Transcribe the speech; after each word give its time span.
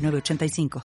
906985. 0.00 0.82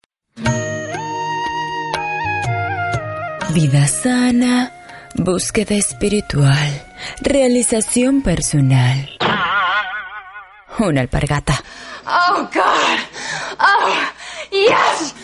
Vida 3.53 3.87
sana, 3.87 4.73
búsqueda 5.15 5.75
espiritual, 5.75 6.83
realización 7.21 8.21
personal. 8.21 9.09
Una 10.77 11.01
alpargata. 11.01 11.63
Oh, 12.05 12.49
God. 12.53 12.99
Oh, 13.59 13.93
yes. 14.51 15.15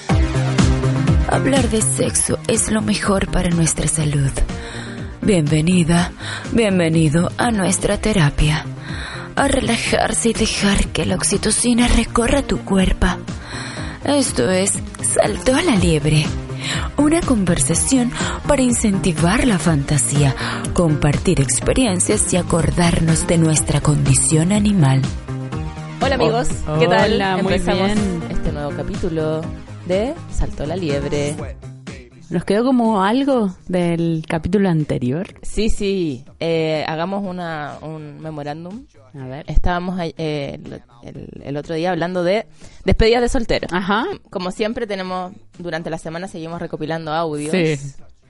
Hablar 1.30 1.70
de 1.70 1.82
sexo 1.82 2.40
es 2.48 2.71
lo 2.71 2.82
mejor 2.82 3.30
para 3.32 3.49
nuestra 3.49 3.88
salud. 3.88 4.32
Bienvenida, 5.21 6.12
bienvenido 6.52 7.32
a 7.38 7.52
nuestra 7.52 7.98
terapia. 7.98 8.66
A 9.35 9.48
relajarse 9.48 10.30
y 10.30 10.34
dejar 10.34 10.88
que 10.88 11.05
la 11.05 11.16
oxitocina 11.16 11.88
recorra 11.88 12.41
tu 12.41 12.60
cuerpo. 12.66 13.08
Esto 14.04 14.50
es 14.50 14.73
Saltó 15.02 15.55
a 15.55 15.62
la 15.62 15.76
liebre. 15.76 16.26
Una 16.98 17.22
conversación 17.22 18.12
para 18.48 18.62
incentivar 18.62 19.46
la 19.46 19.60
fantasía, 19.60 20.35
compartir 20.74 21.40
experiencias 21.41 22.32
y 22.34 22.38
acordarnos 22.38 23.27
de 23.27 23.38
nuestra 23.38 23.82
condición 23.82 24.52
animal. 24.52 25.02
Hola 26.02 26.16
amigos, 26.16 26.48
¿qué 26.79 26.88
tal? 26.88 27.13
Hola, 27.13 27.38
muy 27.38 27.54
Empezamos 27.54 27.85
bien. 27.85 28.24
este 28.32 28.52
nuevo 28.52 28.72
capítulo 28.76 29.41
de 29.88 30.13
Saltó 30.32 30.66
la 30.66 30.76
liebre. 30.76 31.35
Nos 32.32 32.46
quedó 32.46 32.63
como 32.63 33.04
algo 33.04 33.54
del 33.68 34.24
capítulo 34.27 34.70
anterior. 34.70 35.27
Sí, 35.41 35.70
sí, 35.70 36.24
eh, 36.40 36.84
hagamos 36.88 37.23
una, 37.27 37.77
un 37.82 38.20
memorándum. 38.21 38.85
A 39.13 39.26
ver. 39.27 39.46
Estábamos 39.49 39.99
eh, 39.99 40.57
el, 40.63 40.82
el- 41.04 41.41
el 41.43 41.57
otro 41.57 41.76
día 41.76 41.91
hablando 41.91 42.23
de 42.23 42.48
despedidas 42.85 43.21
de 43.21 43.29
soltero. 43.29 43.68
Ajá. 43.71 44.05
Como 44.29 44.51
siempre 44.51 44.88
tenemos, 44.88 45.34
durante 45.60 45.90
la 45.90 45.98
semana 45.98 46.27
seguimos 46.29 46.62
recopilando 46.62 47.12
audios, 47.12 47.51
Sí. 47.51 47.76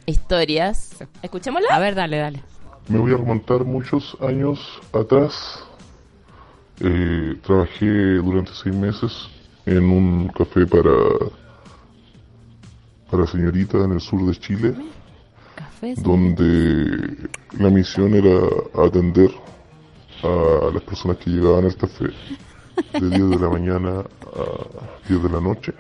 historias. 0.08 0.96
Escuchémosla. 1.22 1.68
A 1.70 1.80
ver, 1.80 1.94
dale, 1.94 2.18
dale. 2.18 2.42
Me 2.88 2.98
voy 2.98 3.14
a 3.14 3.18
remontar 3.18 3.64
muchos 3.66 4.18
años 4.20 4.60
atrás. 4.94 5.60
Eh, 6.80 7.36
trabajé 7.46 7.86
durante 8.16 8.52
seis 8.56 8.76
meses 8.76 9.12
en 9.68 9.84
un 9.84 10.28
café 10.30 10.66
para, 10.66 10.90
para 13.12 13.28
señoritas 13.28 13.84
en 13.84 13.92
el 13.92 14.00
sur 14.00 14.26
de 14.26 14.36
Chile, 14.40 14.74
donde 15.98 17.30
la 17.60 17.70
misión 17.70 18.16
era 18.16 18.40
atender 18.86 19.30
a 20.24 20.72
las 20.74 20.84
personas 20.84 21.18
que 21.18 21.30
llegaban 21.30 21.66
al 21.66 21.76
café 21.76 22.06
de 22.94 23.10
10 23.10 23.30
de 23.32 23.40
la 23.40 23.50
mañana 23.50 24.00
a 24.00 25.08
10 25.10 25.24
de 25.24 25.30
la 25.30 25.42
noche. 25.42 25.74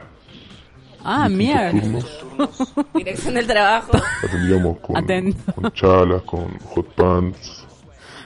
Ah, 1.03 1.29
mierda. 1.29 1.71
Dirección 2.93 3.33
del 3.33 3.47
trabajo. 3.47 3.91
Atendíamos 4.23 4.77
con, 4.79 4.95
con 5.55 5.71
chalas, 5.71 6.21
con 6.23 6.59
hot 6.59 6.93
pants, 6.93 7.65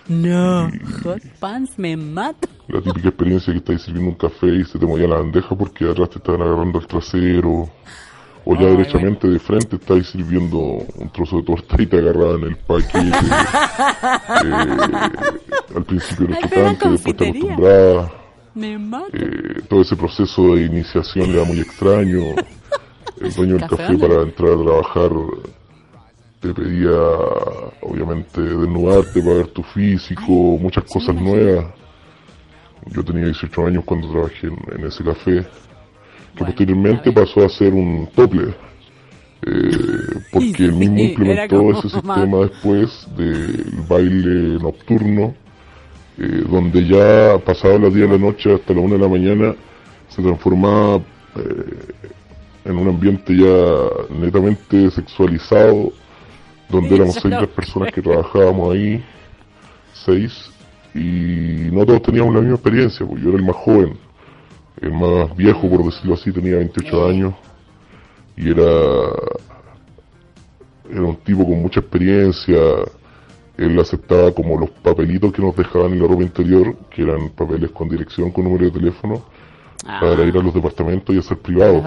No. 0.08 0.70
Hot 1.04 1.22
pants 1.40 1.78
me 1.78 1.96
mata. 1.96 2.48
La 2.68 2.82
típica 2.82 3.10
experiencia 3.10 3.54
que 3.54 3.60
estáis 3.60 3.82
sirviendo 3.84 4.12
un 4.12 4.18
café 4.18 4.48
y 4.48 4.64
se 4.66 4.78
te 4.80 4.86
movía 4.86 5.08
la 5.08 5.18
bandeja 5.18 5.56
porque 5.56 5.90
atrás 5.90 6.10
te 6.10 6.18
estaban 6.18 6.42
agarrando 6.42 6.80
el 6.80 6.88
trasero. 6.88 7.70
O 8.46 8.56
ya 8.56 8.68
Ay, 8.68 8.78
derechamente 8.78 9.28
de 9.28 9.40
frente 9.40 9.76
estáis 9.76 10.08
sirviendo 10.08 10.58
un 10.60 11.10
trozo 11.12 11.38
de 11.38 11.44
torta 11.44 11.82
y 11.82 11.88
te 11.88 11.98
agarraban 11.98 12.44
el 12.44 12.56
paquete. 12.58 13.00
Eh, 14.46 15.76
al 15.76 15.84
principio 15.84 16.28
era 16.28 16.42
chocante, 16.42 16.90
después 16.90 17.18
te. 17.18 17.34
Me 18.54 18.78
mata. 18.78 19.08
Eh, 19.14 19.62
todo 19.68 19.82
ese 19.82 19.96
proceso 19.96 20.56
de 20.56 20.66
iniciación 20.66 21.32
era 21.32 21.44
muy 21.44 21.60
extraño. 21.60 22.36
El 23.20 23.34
dueño 23.34 23.58
del 23.58 23.68
¿Café 23.68 23.98
para 23.98 24.22
entrar 24.22 24.54
a 24.54 24.64
trabajar 24.64 25.12
te 26.40 26.54
pedía, 26.54 26.98
obviamente, 27.82 28.42
desnudarte 28.42 29.22
para 29.22 29.36
ver 29.36 29.48
tu 29.48 29.64
físico, 29.64 30.32
muchas 30.60 30.84
cosas 30.84 31.16
nuevas. 31.16 31.66
Yo 32.88 33.04
tenía 33.04 33.26
18 33.26 33.68
años 33.68 33.84
cuando 33.84 34.10
trabajé 34.12 34.48
en, 34.48 34.60
en 34.78 34.86
ese 34.86 35.04
café, 35.04 35.46
que 36.36 36.44
posteriormente 36.46 37.12
pasó 37.12 37.46
a 37.46 37.50
ser 37.50 37.74
un 37.74 38.08
tople. 38.16 38.54
eh, 39.46 39.72
porque 40.32 40.64
él 40.66 40.74
mismo 40.74 41.00
implementó 41.00 41.72
ese 41.72 42.02
más- 42.04 42.18
sistema 42.18 42.38
después 42.40 43.08
del 43.18 43.66
baile 43.88 44.60
nocturno, 44.62 45.34
eh, 46.18 46.44
donde 46.50 46.86
ya 46.88 47.38
pasado 47.46 47.78
las 47.80 47.94
10 47.94 48.10
de 48.10 48.18
la 48.18 48.26
noche 48.26 48.54
hasta 48.54 48.74
la 48.74 48.80
1 48.82 48.96
de 48.96 49.02
la 49.02 49.08
mañana 49.10 49.56
se 50.10 50.22
transformaba 50.22 50.98
eh, 51.36 51.94
en 52.66 52.78
un 52.78 52.88
ambiente 52.88 53.36
ya 53.36 54.16
netamente 54.16 54.90
sexualizado, 54.92 55.92
donde 56.70 56.96
éramos 56.96 57.16
seis 57.16 57.26
las 57.34 57.48
personas 57.48 57.92
que 57.92 58.02
trabajábamos 58.02 58.74
ahí, 58.74 59.04
seis, 59.94 60.50
y 60.96 61.70
no 61.72 61.86
todos 61.86 62.02
teníamos 62.02 62.34
la 62.34 62.40
misma 62.42 62.56
experiencia, 62.56 63.06
porque 63.06 63.22
yo 63.24 63.30
era 63.30 63.38
el 63.38 63.44
más 63.46 63.56
joven, 63.58 63.98
el 64.82 64.92
más 64.92 65.36
viejo, 65.36 65.70
por 65.70 65.84
decirlo 65.86 66.16
así, 66.16 66.32
tenía 66.32 66.58
28 66.58 67.08
años, 67.08 67.34
y 68.38 68.50
era, 68.52 68.64
era 70.90 71.02
un 71.02 71.16
tipo 71.18 71.46
con 71.46 71.62
mucha 71.62 71.80
experiencia, 71.80 72.58
él 73.58 73.80
aceptaba 73.80 74.32
como 74.34 74.60
los 74.60 74.70
papelitos 74.70 75.32
que 75.32 75.42
nos 75.42 75.56
dejaban 75.56 75.94
en 75.94 76.02
la 76.02 76.08
ropa 76.08 76.24
interior, 76.24 76.76
que 76.90 77.04
eran 77.04 77.30
papeles 77.30 77.72
con 77.72 77.88
dirección, 77.90 78.32
con 78.32 78.44
número 78.44 78.66
de 78.66 78.72
teléfono, 78.72 79.24
para 80.00 80.24
ir 80.26 80.38
a 80.38 80.42
los 80.42 80.54
departamentos 80.54 81.16
y 81.16 81.20
hacer 81.20 81.38
privados. 81.38 81.82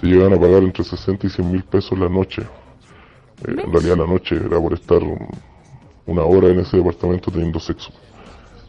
Te 0.00 0.06
llegan 0.06 0.32
a 0.34 0.38
pagar 0.40 0.62
entre 0.62 0.84
60 0.84 1.26
y 1.26 1.30
100 1.30 1.50
mil 1.50 1.62
pesos 1.64 1.98
la 1.98 2.08
noche. 2.08 2.42
Eh, 2.42 3.56
en 3.64 3.72
realidad 3.72 3.96
la 3.96 4.06
noche 4.06 4.36
era 4.36 4.58
por 4.60 4.72
estar 4.74 5.02
un- 5.02 5.28
una 6.06 6.22
hora 6.22 6.48
en 6.48 6.60
ese 6.60 6.76
departamento 6.76 7.30
teniendo 7.30 7.58
sexo. 7.58 7.90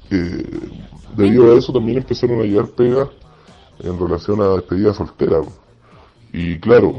Eh, 0.10 0.44
debido 1.18 1.52
a 1.54 1.58
eso 1.58 1.74
también 1.74 1.98
empezaron 2.00 2.40
a 2.40 2.44
llegar 2.44 2.68
pegas 2.68 3.10
en 3.80 4.00
relación 4.00 4.42
a 4.42 4.50
despedida 4.50 4.94
soltera. 4.94 5.42
Y 6.34 6.58
claro, 6.60 6.96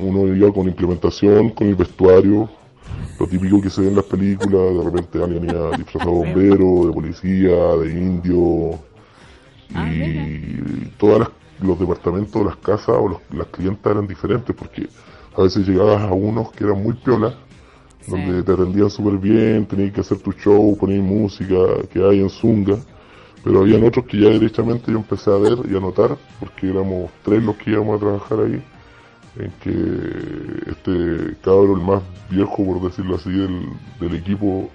uno 0.00 0.34
iba 0.34 0.52
con 0.52 0.66
implementación, 0.66 1.50
con 1.50 1.68
el 1.68 1.76
vestuario, 1.76 2.48
lo 3.18 3.26
típico 3.26 3.60
que 3.60 3.70
se 3.70 3.82
ve 3.82 3.88
en 3.88 3.96
las 3.96 4.04
películas, 4.04 4.74
de 4.74 4.82
repente 4.82 5.22
alguien 5.22 5.44
iba 5.44 5.70
disfrazado 5.72 6.10
de 6.22 6.32
bombero, 6.34 6.86
de 6.86 6.92
policía, 6.92 7.76
de 7.76 7.90
indio, 7.92 8.78
y 9.70 10.86
todos 10.98 11.28
los 11.60 11.78
departamentos, 11.78 12.44
las 12.44 12.56
casas 12.56 12.96
o 12.98 13.08
los- 13.08 13.20
las 13.32 13.46
clientas 13.48 13.92
eran 13.92 14.06
diferentes 14.06 14.54
porque 14.56 14.88
a 15.36 15.42
veces 15.42 15.68
llegabas 15.68 16.02
a 16.02 16.12
unos 16.12 16.50
que 16.52 16.64
eran 16.64 16.82
muy 16.82 16.94
piolas, 16.94 17.34
donde 18.08 18.42
te 18.42 18.52
atendían 18.52 18.90
súper 18.90 19.18
bien, 19.18 19.66
tenías 19.66 19.92
que 19.92 20.00
hacer 20.00 20.18
tu 20.18 20.32
show, 20.32 20.76
ponías 20.76 21.04
música, 21.04 21.56
que 21.92 22.02
hay 22.02 22.20
en 22.20 22.30
Zunga, 22.30 22.76
pero 23.44 23.60
habían 23.60 23.84
otros 23.84 24.06
que 24.06 24.18
ya 24.18 24.28
derechamente 24.28 24.92
yo 24.92 24.98
empecé 24.98 25.30
a 25.30 25.36
ver 25.36 25.58
y 25.70 25.76
a 25.76 25.80
notar, 25.80 26.16
porque 26.38 26.68
éramos 26.70 27.10
tres 27.24 27.42
los 27.42 27.56
que 27.56 27.70
íbamos 27.72 27.96
a 27.96 28.00
trabajar 28.00 28.38
ahí, 28.40 28.62
en 29.38 29.50
que 29.62 30.70
este 30.70 31.36
cabro, 31.42 31.74
el 31.76 31.82
más 31.82 32.02
viejo, 32.30 32.56
por 32.64 32.82
decirlo 32.82 33.16
así, 33.16 33.30
del, 33.30 33.62
del 34.00 34.14
equipo, 34.16 34.68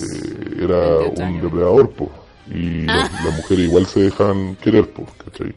eh, 0.00 0.56
era 0.64 0.78
28 0.98 1.22
un 1.22 1.40
depredador, 1.42 1.90
po. 1.90 2.10
Y 2.50 2.86
las, 2.86 3.24
las 3.24 3.36
mujeres 3.36 3.66
igual 3.68 3.86
se 3.86 4.00
dejan 4.00 4.56
querer, 4.56 4.88
po, 4.90 5.06
¿cachai? 5.24 5.54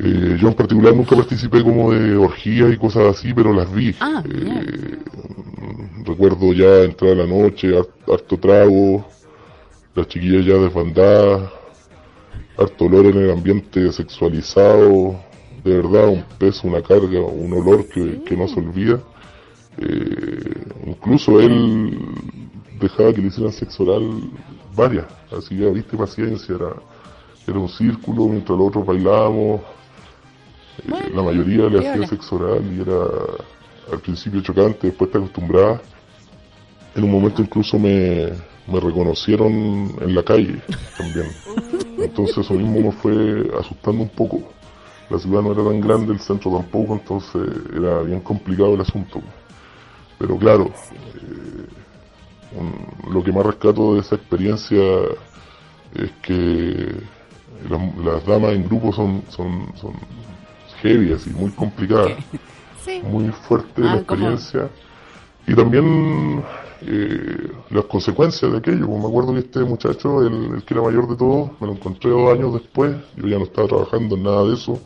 Eh, 0.00 0.36
yo 0.40 0.48
en 0.48 0.54
particular 0.54 0.94
nunca 0.94 1.16
participé 1.16 1.62
como 1.64 1.90
de 1.92 2.16
orgías 2.16 2.72
y 2.72 2.76
cosas 2.76 3.16
así, 3.16 3.34
pero 3.34 3.52
las 3.52 3.72
vi. 3.74 3.92
Ah, 4.00 4.22
Eh, 4.24 4.98
recuerdo 6.04 6.52
ya 6.52 6.84
entrar 6.84 7.16
la 7.16 7.26
noche, 7.26 7.76
har- 7.76 7.88
harto 8.14 8.38
trago, 8.38 9.04
las 9.98 10.08
chiquillas 10.08 10.44
ya 10.46 10.54
desbandadas, 10.54 11.50
harto 12.56 12.84
olor 12.84 13.06
en 13.06 13.18
el 13.18 13.30
ambiente 13.30 13.92
sexualizado, 13.92 15.18
de 15.64 15.76
verdad 15.76 16.08
un 16.08 16.24
peso, 16.38 16.68
una 16.68 16.82
carga, 16.82 17.20
un 17.20 17.52
olor 17.52 17.86
que, 17.88 18.22
que 18.22 18.36
no 18.36 18.46
se 18.48 18.60
olvida. 18.60 19.00
Eh, 19.78 20.64
incluso 20.86 21.40
él 21.40 21.98
dejaba 22.80 23.12
que 23.12 23.20
le 23.20 23.28
hicieran 23.28 23.52
sexo 23.52 23.84
oral 23.84 24.30
varias, 24.74 25.06
así 25.36 25.56
que 25.56 25.70
viste 25.70 25.96
paciencia, 25.96 26.54
era, 26.54 26.72
era 27.46 27.58
un 27.58 27.68
círculo 27.68 28.28
mientras 28.28 28.58
los 28.58 28.68
otros 28.68 28.86
bailábamos, 28.86 29.60
Eh, 30.78 31.10
la 31.12 31.22
mayoría 31.22 31.68
le 31.68 31.78
hacía 31.78 32.06
sexo 32.06 32.36
oral 32.36 32.62
y 32.72 32.80
era 32.80 33.02
al 33.92 33.98
principio 33.98 34.40
chocante, 34.40 34.86
después 34.86 35.10
te 35.10 35.18
acostumbras. 35.18 35.80
En 36.94 37.02
un 37.04 37.10
momento 37.10 37.42
incluso 37.42 37.78
me, 37.78 38.30
me 38.68 38.80
reconocieron 38.80 39.52
en 40.00 40.14
la 40.14 40.22
calle 40.22 40.60
también. 40.96 41.26
Entonces 41.98 42.38
eso 42.38 42.54
mismo 42.54 42.80
me 42.80 42.92
fue 42.92 43.50
asustando 43.58 44.02
un 44.02 44.08
poco. 44.10 44.42
La 45.10 45.18
ciudad 45.18 45.42
no 45.42 45.52
era 45.52 45.64
tan 45.64 45.80
grande, 45.80 46.12
el 46.12 46.20
centro 46.20 46.50
tampoco, 46.52 46.92
entonces 46.94 47.42
era 47.74 48.02
bien 48.02 48.20
complicado 48.20 48.74
el 48.74 48.80
asunto. 48.82 49.20
Pero 50.18 50.36
claro, 50.36 50.70
eh, 50.92 52.58
un- 52.58 53.12
lo 53.14 53.22
que 53.22 53.32
más 53.32 53.46
rescato 53.46 53.94
de 53.94 54.00
esa 54.00 54.16
experiencia 54.16 54.78
es 55.94 56.10
que 56.22 56.94
las, 57.70 57.96
las 58.04 58.26
damas 58.26 58.52
en 58.52 58.64
grupo 58.64 58.92
son, 58.92 59.22
son, 59.30 59.72
son 59.76 59.92
heavy, 60.82 61.12
así, 61.12 61.30
muy 61.30 61.50
complicadas, 61.52 62.12
Sí. 62.84 63.00
muy 63.02 63.28
fuerte 63.30 63.82
Ah, 63.82 63.96
la 63.96 64.02
¿cómo? 64.04 64.28
experiencia. 64.30 64.68
Y 65.46 65.54
también 65.54 66.42
eh, 66.82 67.50
las 67.70 67.84
consecuencias 67.84 68.50
de 68.52 68.58
aquello. 68.58 68.86
Pues 68.86 69.00
me 69.02 69.08
acuerdo 69.08 69.32
que 69.34 69.40
este 69.40 69.60
muchacho, 69.60 70.22
el, 70.22 70.54
el 70.56 70.62
que 70.64 70.74
era 70.74 70.82
mayor 70.82 71.08
de 71.08 71.16
todos, 71.16 71.50
me 71.60 71.66
lo 71.66 71.72
encontré 71.74 72.10
dos 72.10 72.32
años 72.32 72.52
después. 72.54 72.96
Yo 73.16 73.26
ya 73.26 73.38
no 73.38 73.44
estaba 73.44 73.68
trabajando 73.68 74.16
en 74.16 74.22
nada 74.22 74.44
de 74.44 74.54
eso. 74.54 74.80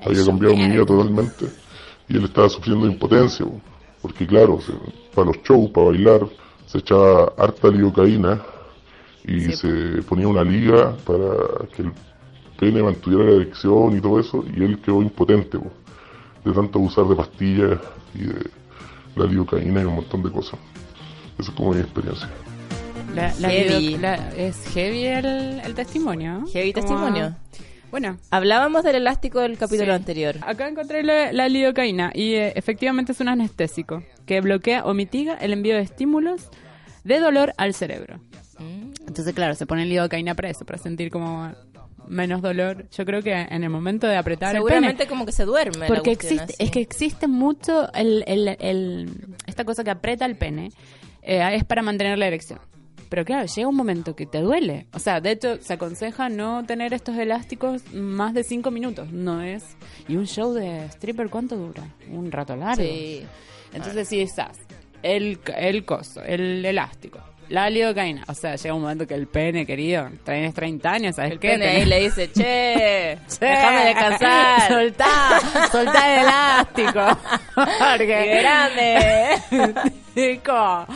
Había 0.00 0.24
cambiado 0.26 0.54
mi 0.56 0.62
vida 0.68 0.86
totalmente. 0.86 1.46
Y 2.08 2.16
él 2.16 2.24
estaba 2.24 2.48
sufriendo 2.48 2.86
de 2.86 2.92
impotencia. 2.92 3.46
pues. 3.46 3.62
Porque 4.02 4.26
claro, 4.26 4.60
se- 4.60 4.72
para 5.14 5.26
los 5.28 5.36
shows, 5.42 5.70
para 5.70 5.86
bailar, 5.88 6.26
se 6.66 6.78
echaba 6.78 7.32
harta 7.36 7.68
lidocaína 7.68 8.40
y 9.24 9.40
se 9.52 10.02
ponía 10.08 10.26
una 10.26 10.42
liga 10.42 10.96
para 11.04 11.66
que 11.76 11.82
el 11.82 11.92
pene 12.58 12.82
mantuviera 12.82 13.24
la 13.30 13.36
erección 13.36 13.96
y 13.96 14.00
todo 14.00 14.18
eso. 14.18 14.44
Y 14.56 14.62
él 14.64 14.78
quedó 14.80 15.02
impotente. 15.02 15.58
pues, 15.58 15.72
de 16.44 16.52
tanto 16.52 16.78
abusar 16.78 17.04
de 17.06 17.14
pastillas 17.16 17.78
y 18.14 18.20
de 18.24 18.50
la 19.16 19.26
lidocaína 19.26 19.82
y 19.82 19.84
un 19.84 19.96
montón 19.96 20.22
de 20.22 20.30
cosas. 20.30 20.58
Esa 21.40 21.50
es 21.50 21.56
como 21.56 21.72
mi 21.72 21.80
experiencia. 21.80 22.28
La- 23.14 23.34
la 23.40 23.50
Heavy. 23.50 23.86
video- 23.88 24.00
la- 24.00 24.30
es 24.36 24.56
heavy 24.72 25.04
el, 25.06 25.60
el 25.64 25.74
testimonio. 25.74 26.44
Heavy 26.52 26.72
Como- 26.72 26.86
testimonio. 26.86 27.36
Bueno, 27.90 28.18
Hablábamos 28.30 28.84
del 28.84 28.94
elástico 28.96 29.40
del 29.40 29.58
capítulo 29.58 29.86
Sí. 29.86 29.96
anterior. 29.96 30.36
Acá 30.42 30.68
encontré 30.68 31.02
la, 31.02 31.32
la 31.32 31.48
lidocaína 31.48 32.12
y 32.14 32.34
eh, 32.34 32.52
efectivamente 32.54 33.10
es 33.12 33.18
un 33.20 33.28
anestésico 33.28 34.04
que 34.26 34.40
bloquea 34.40 34.84
o 34.84 34.94
mitiga 34.94 35.34
el 35.34 35.52
envío 35.52 35.74
de 35.74 35.82
estímulos 35.82 36.50
de 37.02 37.18
dolor 37.18 37.52
al 37.56 37.74
cerebro. 37.74 38.20
Mm. 38.60 38.92
Entonces, 39.08 39.34
claro, 39.34 39.56
se 39.56 39.66
pone 39.66 39.86
lidocaína 39.86 40.36
para 40.36 40.50
eso, 40.50 40.64
para 40.64 40.78
sentir 40.78 41.10
como 41.10 41.50
menos 42.06 42.42
dolor. 42.42 42.86
Yo 42.96 43.04
creo 43.04 43.22
que 43.22 43.32
en 43.32 43.64
el 43.64 43.70
momento 43.70 44.06
de 44.06 44.16
apretar 44.16 44.50
el 44.54 44.58
Seguramente 44.58 44.98
pene, 44.98 45.08
como 45.08 45.26
que 45.26 45.32
se 45.32 45.44
duerme. 45.44 45.86
porque 45.88 46.12
existe, 46.12 46.44
así. 46.44 46.54
es 46.60 46.70
que 46.70 46.80
existe 46.80 47.26
mucho 47.26 47.92
el, 47.92 48.22
el- 48.28 48.56
el- 48.60 49.10
esta 49.48 49.64
cosa 49.64 49.82
que 49.82 49.90
aprieta 49.90 50.26
el 50.26 50.36
pene 50.36 50.70
eh, 51.22 51.48
es 51.54 51.64
para 51.64 51.82
mantener 51.82 52.18
la 52.18 52.26
erección. 52.26 52.58
Pero 53.08 53.24
claro, 53.24 53.44
llega 53.46 53.66
un 53.68 53.74
momento 53.74 54.14
que 54.14 54.24
te 54.24 54.38
duele. 54.40 54.86
O 54.92 55.00
sea, 55.00 55.20
de 55.20 55.32
hecho, 55.32 55.56
se 55.60 55.72
aconseja 55.72 56.28
no 56.28 56.64
tener 56.64 56.94
estos 56.94 57.16
elásticos 57.16 57.82
más 57.92 58.34
de 58.34 58.44
cinco 58.44 58.70
minutos. 58.70 59.10
No 59.10 59.42
es. 59.42 59.64
Y 60.06 60.14
un 60.14 60.26
show 60.26 60.52
de 60.54 60.84
stripper, 60.86 61.28
¿cuánto 61.28 61.56
dura? 61.56 61.82
Un 62.08 62.30
rato 62.30 62.54
largo. 62.54 62.82
Sí. 62.84 63.26
Entonces, 63.74 64.06
si 64.06 64.20
estás 64.20 64.58
el, 65.02 65.40
el 65.56 65.84
coso, 65.84 66.22
el 66.22 66.64
elástico, 66.64 67.18
la 67.48 67.68
lidocaína. 67.68 68.22
O 68.28 68.34
sea, 68.34 68.54
llega 68.54 68.74
un 68.74 68.82
momento 68.82 69.08
que 69.08 69.14
el 69.14 69.26
pene, 69.26 69.66
querido, 69.66 70.08
tienes 70.24 70.54
30 70.54 70.92
años, 70.92 71.16
¿sabes 71.16 71.32
El 71.32 71.40
qué? 71.40 71.48
pene 71.48 71.66
ahí 71.66 71.84
le 71.84 72.00
dice, 72.02 72.30
che, 72.30 73.18
Che, 73.28 73.44
déjame 73.44 73.84
descansar. 73.86 74.68
Soltá, 74.68 75.68
soltá 75.72 76.14
el 76.14 76.20
elástico. 76.22 77.18
Porque 77.56 78.06
¡Qué 78.06 78.40
grande! 78.40 79.90
Chico. 80.14 80.86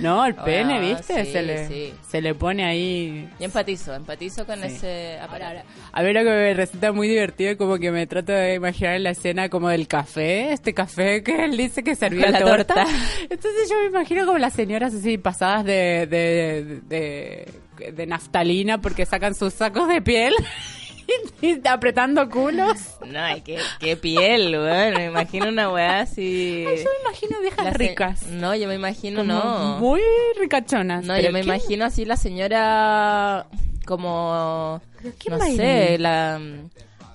No, 0.00 0.24
el 0.26 0.34
pene, 0.36 0.76
Ah, 0.76 0.80
¿viste? 0.80 1.24
sí, 1.24 1.32
se, 1.32 1.42
le, 1.42 1.66
sí. 1.68 1.94
se 2.08 2.20
le 2.22 2.34
pone 2.34 2.64
ahí. 2.64 3.28
Yo 3.38 3.46
empatizo, 3.46 3.94
empatizo 3.94 4.46
con 4.46 4.60
Sí. 4.60 4.66
ese 4.68 5.18
aparato. 5.20 5.66
A 5.92 6.02
ver, 6.02 6.14
lo 6.14 6.20
que 6.22 6.30
me 6.30 6.54
resulta 6.54 6.92
muy 6.92 7.08
divertido, 7.08 7.56
como 7.56 7.78
que 7.78 7.90
me 7.90 8.06
trato 8.06 8.32
de 8.32 8.54
imaginar 8.54 9.00
la 9.00 9.10
escena 9.10 9.48
como 9.48 9.68
del 9.68 9.88
café, 9.88 10.52
este 10.52 10.72
café 10.74 11.22
que 11.22 11.44
él 11.44 11.56
dice 11.56 11.82
que 11.82 11.94
servía 11.96 12.30
la 12.30 12.38
torta. 12.38 12.74
torta. 12.74 12.86
Entonces 13.22 13.68
yo 13.68 13.76
me 13.80 13.86
imagino 13.86 14.24
como 14.26 14.38
las 14.38 14.52
señoras 14.52 14.94
así 14.94 15.18
pasadas 15.18 15.64
de, 15.64 16.06
de, 16.08 16.80
de, 16.88 17.92
de 17.92 18.06
naftalina 18.06 18.80
porque 18.80 19.04
sacan 19.06 19.34
sus 19.34 19.52
sacos 19.54 19.88
de 19.88 20.00
piel 20.00 20.32
y 20.38 20.79
apretando 21.64 22.28
culos. 22.28 22.78
No, 23.06 23.20
qué, 23.44 23.58
qué 23.78 23.96
piel, 23.96 24.52
weón. 24.52 24.94
Me 24.94 25.06
imagino 25.06 25.48
una 25.48 25.70
weá 25.70 26.00
así. 26.00 26.64
Ay, 26.68 26.78
yo 26.78 26.84
me 26.84 27.00
imagino 27.10 27.40
viejas 27.40 27.72
ricas. 27.74 28.26
No, 28.26 28.54
yo 28.54 28.68
me 28.68 28.74
imagino, 28.74 29.20
como 29.20 29.32
no. 29.32 29.78
Muy 29.78 30.00
ricachonas. 30.38 31.04
No, 31.04 31.16
yo 31.18 31.32
me 31.32 31.40
¿quién- 31.42 31.54
imagino 31.54 31.84
así 31.84 32.04
la 32.04 32.16
señora 32.16 33.46
como 33.86 34.80
¿Pero 35.02 35.14
quién 35.18 35.38
no 35.38 35.44
sé, 35.44 35.98
la, 35.98 36.40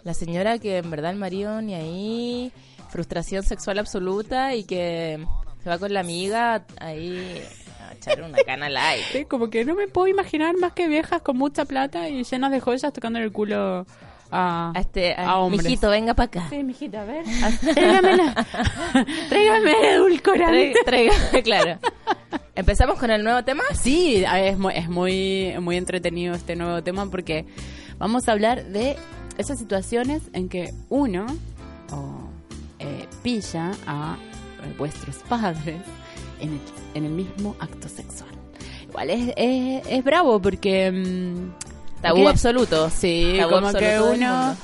la 0.04 0.14
señora 0.14 0.58
que 0.60 0.78
en 0.78 0.90
verdad 0.92 1.12
el 1.12 1.18
marido 1.18 1.62
ni 1.62 1.74
ahí, 1.76 2.52
frustración 2.90 3.44
sexual 3.44 3.80
absoluta 3.80 4.56
y 4.56 4.64
que 4.64 5.24
se 5.64 5.70
va 5.70 5.78
con 5.78 5.94
la 5.94 6.02
amiga 6.02 6.66
ahí 6.80 7.42
echar 7.96 8.22
una 8.22 8.38
cana 8.46 8.68
al 8.68 8.78
aire. 8.78 9.06
Sí, 9.12 9.26
como 9.26 9.50
que 9.50 9.66
no 9.66 9.76
me 9.76 9.88
puedo 9.88 10.08
imaginar 10.08 10.56
más 10.58 10.74
que 10.74 10.88
viejas 10.88 11.22
con 11.22 11.38
mucha 11.38 11.66
plata 11.66 12.08
y 12.10 12.24
llenas 12.24 12.52
de 12.52 12.60
joyas 12.60 12.94
tocando 12.94 13.20
el 13.20 13.32
culo 13.32 13.86
a, 14.32 14.72
A 14.76 14.80
este, 14.80 15.14
a- 15.14 15.30
a 15.32 15.38
hombres. 15.40 15.64
mijito, 15.64 15.90
venga 15.90 16.14
para 16.14 16.26
acá. 16.28 16.48
Sí, 16.50 16.64
mijita, 16.64 17.02
a 17.02 17.06
ver. 17.06 17.24
Tráigamela. 17.74 18.46
Tráigame 19.30 19.72
el 19.72 19.86
edulcorante. 19.96 20.74
Trae- 20.86 21.10
traiga- 21.12 21.44
claro. 21.44 21.80
¿Empezamos 22.56 22.98
con 23.00 23.12
el 23.12 23.24
nuevo 23.24 23.44
tema? 23.44 23.64
Sí, 23.74 24.24
es 24.26 24.58
muy, 24.58 24.74
es 24.76 24.90
muy, 24.90 25.54
muy 25.60 25.76
entretenido 25.78 26.34
este 26.36 26.56
nuevo 26.56 26.82
tema 26.84 27.10
porque 27.12 27.46
vamos 27.98 28.28
a 28.28 28.32
hablar 28.32 28.64
de 28.66 28.96
esas 29.38 29.60
situaciones 29.60 30.22
en 30.34 30.48
que 30.48 30.74
uno 30.90 31.26
o, 31.92 32.30
eh, 32.80 33.08
pilla 33.24 33.72
a 33.86 34.16
eh, 34.64 34.74
vuestros 34.78 35.18
padres 35.28 35.82
en 36.40 36.54
el, 36.54 36.60
en 36.96 37.06
el 37.06 37.12
mismo 37.12 37.56
acto 37.60 37.88
sexual. 37.88 38.32
Igual 38.90 39.10
es, 39.12 39.34
es, 39.38 39.84
es 39.88 40.04
bravo 40.04 40.42
porque... 40.42 40.92
mm, 40.92 42.02
Tabú 42.02 42.28
absoluto. 42.28 42.90
Sí, 42.90 43.36
Tabú 43.38 43.52
como 43.56 43.72
que 43.74 43.94
absoluto 43.94 44.12
uno... 44.18 44.58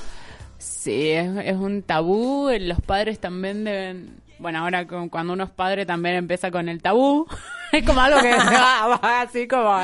Sí, 0.58 1.10
es, 1.10 1.28
es 1.44 1.56
un 1.56 1.82
tabú. 1.82 2.48
Los 2.60 2.80
padres 2.80 3.18
también 3.20 3.64
deben... 3.64 4.20
Bueno, 4.38 4.58
ahora 4.60 4.86
con- 4.88 5.08
cuando 5.08 5.32
uno 5.34 5.44
es 5.44 5.50
padre 5.50 5.86
también 5.86 6.16
empieza 6.16 6.50
con 6.50 6.68
el 6.68 6.82
tabú. 6.82 7.26
es 7.72 7.84
como 7.84 8.00
algo 8.00 8.20
que 8.20 8.30
va, 8.30 8.98
va 9.04 9.20
así 9.22 9.46
como 9.46 9.76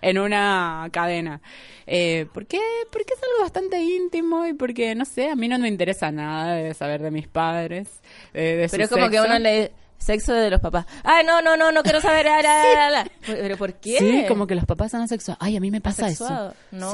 en 0.00 0.18
una 0.18 0.88
cadena. 0.92 1.40
Eh, 1.86 2.26
¿por 2.32 2.46
qué? 2.46 2.60
Porque 2.90 3.14
es 3.14 3.20
algo 3.22 3.42
bastante 3.42 3.80
íntimo 3.80 4.46
y 4.46 4.54
porque, 4.54 4.94
no 4.94 5.04
sé, 5.04 5.28
a 5.30 5.36
mí 5.36 5.46
no 5.48 5.58
me 5.58 5.68
interesa 5.68 6.10
nada 6.12 6.54
de 6.54 6.74
saber 6.74 7.02
de 7.02 7.10
mis 7.12 7.28
padres. 7.28 8.00
eh, 8.34 8.56
de 8.56 8.68
su 8.68 8.72
Pero 8.72 8.84
es 8.84 8.90
como 8.90 9.06
que 9.08 9.16
sexo. 9.18 9.26
uno 9.28 9.38
le... 9.38 9.72
Sexo 10.02 10.32
de 10.32 10.50
los 10.50 10.60
papás. 10.60 10.86
Ay, 11.04 11.24
no, 11.24 11.40
no, 11.42 11.56
no, 11.56 11.70
no 11.72 11.82
quiero 11.82 12.00
saber. 12.00 12.26
la, 12.26 12.42
la, 12.42 12.74
la, 12.74 12.90
la. 12.90 13.10
¿Pero 13.26 13.56
por 13.56 13.74
qué? 13.74 13.98
Sí, 13.98 14.24
como 14.28 14.46
que 14.46 14.54
los 14.54 14.64
papás 14.64 14.90
son 14.90 15.00
asexuados. 15.02 15.38
Ay, 15.40 15.56
a 15.56 15.60
mí 15.60 15.70
me 15.70 15.80
pasa 15.80 16.06
Asexuado. 16.06 16.50
eso. 16.50 16.56
No. 16.72 16.90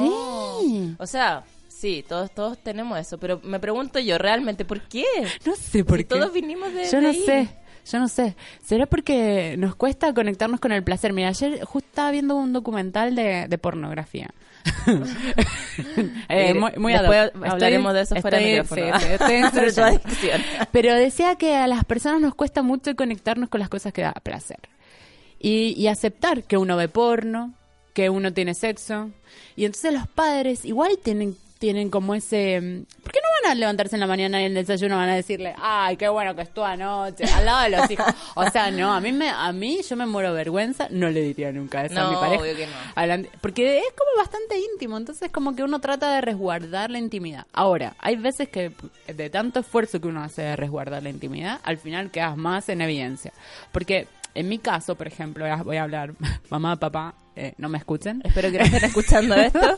Sí. 0.59 0.95
O 0.99 1.07
sea, 1.07 1.43
sí, 1.67 2.05
todos 2.07 2.31
todos 2.31 2.57
tenemos 2.59 2.99
eso, 2.99 3.17
pero 3.17 3.39
me 3.43 3.59
pregunto 3.59 3.99
yo 3.99 4.17
realmente, 4.17 4.63
¿por 4.65 4.81
qué? 4.81 5.05
No 5.45 5.55
sé 5.55 5.83
por 5.83 5.97
Si 5.97 6.03
qué. 6.03 6.09
todos 6.15 6.31
vinimos 6.33 6.73
de 6.73 6.85
Yo 6.85 6.97
de 6.97 7.01
no 7.01 7.09
ahí. 7.09 7.23
sé. 7.25 7.49
Yo 7.91 7.99
no 7.99 8.07
sé. 8.07 8.35
¿Será 8.63 8.85
porque 8.85 9.55
nos 9.57 9.75
cuesta 9.75 10.13
conectarnos 10.13 10.59
con 10.59 10.71
el 10.71 10.83
placer? 10.83 11.11
Mira, 11.13 11.29
ayer 11.29 11.63
justo 11.63 11.87
estaba 11.89 12.11
viendo 12.11 12.35
un 12.35 12.53
documental 12.53 13.15
de, 13.15 13.47
de 13.47 13.57
pornografía. 13.57 14.29
Eh, 16.27 16.53
muy, 16.53 16.71
muy 16.77 16.93
después 16.93 17.31
hablaremos 17.45 17.93
de 17.93 18.01
eso 18.01 18.15
fuera 18.17 18.37
de 18.37 18.57
estoy- 18.59 18.81
micrófono. 18.83 18.99
sí, 18.99 19.43
sí, 19.51 19.59
estoy. 19.65 19.99
Pero 20.71 20.93
decía 20.93 21.35
que 21.35 21.55
a 21.55 21.67
las 21.67 21.83
personas 21.85 22.21
nos 22.21 22.35
cuesta 22.35 22.61
mucho 22.61 22.95
conectarnos 22.95 23.49
con 23.49 23.59
las 23.59 23.69
cosas 23.69 23.93
que 23.93 24.01
da 24.01 24.11
placer. 24.13 24.59
Y, 25.39 25.73
y 25.77 25.87
aceptar 25.87 26.43
que 26.43 26.57
uno 26.57 26.75
ve 26.77 26.89
porno, 26.89 27.53
que 27.93 28.09
uno 28.09 28.33
tiene 28.33 28.53
sexo. 28.53 29.09
Y 29.55 29.65
entonces 29.65 29.93
los 29.93 30.07
padres 30.07 30.65
igual 30.65 30.97
tienen 31.01 31.35
tienen 31.59 31.89
como 31.89 32.15
ese... 32.15 32.59
mm, 32.59 33.03
¿Por 33.03 33.11
qué 33.11 33.19
no 33.21 33.27
van 33.43 33.51
a 33.51 33.55
levantarse 33.55 33.95
en 33.95 33.99
la 33.99 34.07
mañana 34.07 34.41
y 34.41 34.45
en 34.45 34.57
el 34.57 34.65
desayuno 34.65 34.95
van 34.95 35.09
a 35.09 35.15
decirle, 35.15 35.53
ay, 35.61 35.97
qué 35.97 36.07
bueno 36.07 36.35
que 36.35 36.41
estuvo 36.41 36.65
anoche, 36.65 37.25
al 37.25 37.45
lado 37.45 37.63
de 37.63 37.69
los 37.77 37.91
hijos? 37.91 38.07
O 38.35 38.49
sea, 38.49 38.71
no, 38.71 38.93
a 38.93 39.01
mí, 39.01 39.11
me, 39.11 39.29
a 39.29 39.51
mí 39.51 39.81
yo 39.87 39.95
me 39.95 40.05
muero 40.05 40.33
vergüenza, 40.33 40.87
no 40.89 41.09
le 41.09 41.21
diría 41.21 41.51
nunca 41.51 41.83
eso 41.85 41.99
a 41.99 42.09
mi 42.09 42.15
pareja. 42.15 42.41
obvio 42.41 42.55
que 42.55 42.65
no. 42.65 43.29
Porque 43.41 43.79
es 43.79 43.93
como 43.97 44.17
bastante 44.17 44.55
íntimo, 44.73 44.97
entonces 44.97 45.31
como 45.31 45.55
que 45.55 45.63
uno 45.63 45.79
trata 45.79 46.13
de 46.15 46.21
resguardar 46.21 46.89
la 46.89 46.97
intimidad. 46.97 47.45
Ahora, 47.51 47.95
hay 47.99 48.15
veces 48.15 48.49
que 48.49 48.71
de 49.07 49.29
tanto 49.29 49.59
esfuerzo 49.59 49.99
que 49.99 50.07
uno 50.07 50.23
hace 50.23 50.41
de 50.41 50.55
resguardar 50.55 51.03
la 51.03 51.09
intimidad, 51.09 51.59
al 51.63 51.77
final 51.77 52.09
quedas 52.09 52.37
más 52.37 52.69
en 52.69 52.81
evidencia. 52.81 53.33
Porque 53.71 54.07
en 54.35 54.47
mi 54.47 54.59
caso, 54.59 54.95
por 54.95 55.07
ejemplo, 55.07 55.45
voy 55.63 55.77
a 55.77 55.83
hablar, 55.83 56.13
mamá, 56.49 56.77
papá, 56.77 57.13
eh, 57.35 57.53
no 57.57 57.69
me 57.69 57.77
escuchen. 57.77 58.21
Espero 58.23 58.51
que 58.51 58.59
no 58.59 58.65
estén 58.65 58.85
escuchando 58.85 59.35
esto. 59.35 59.59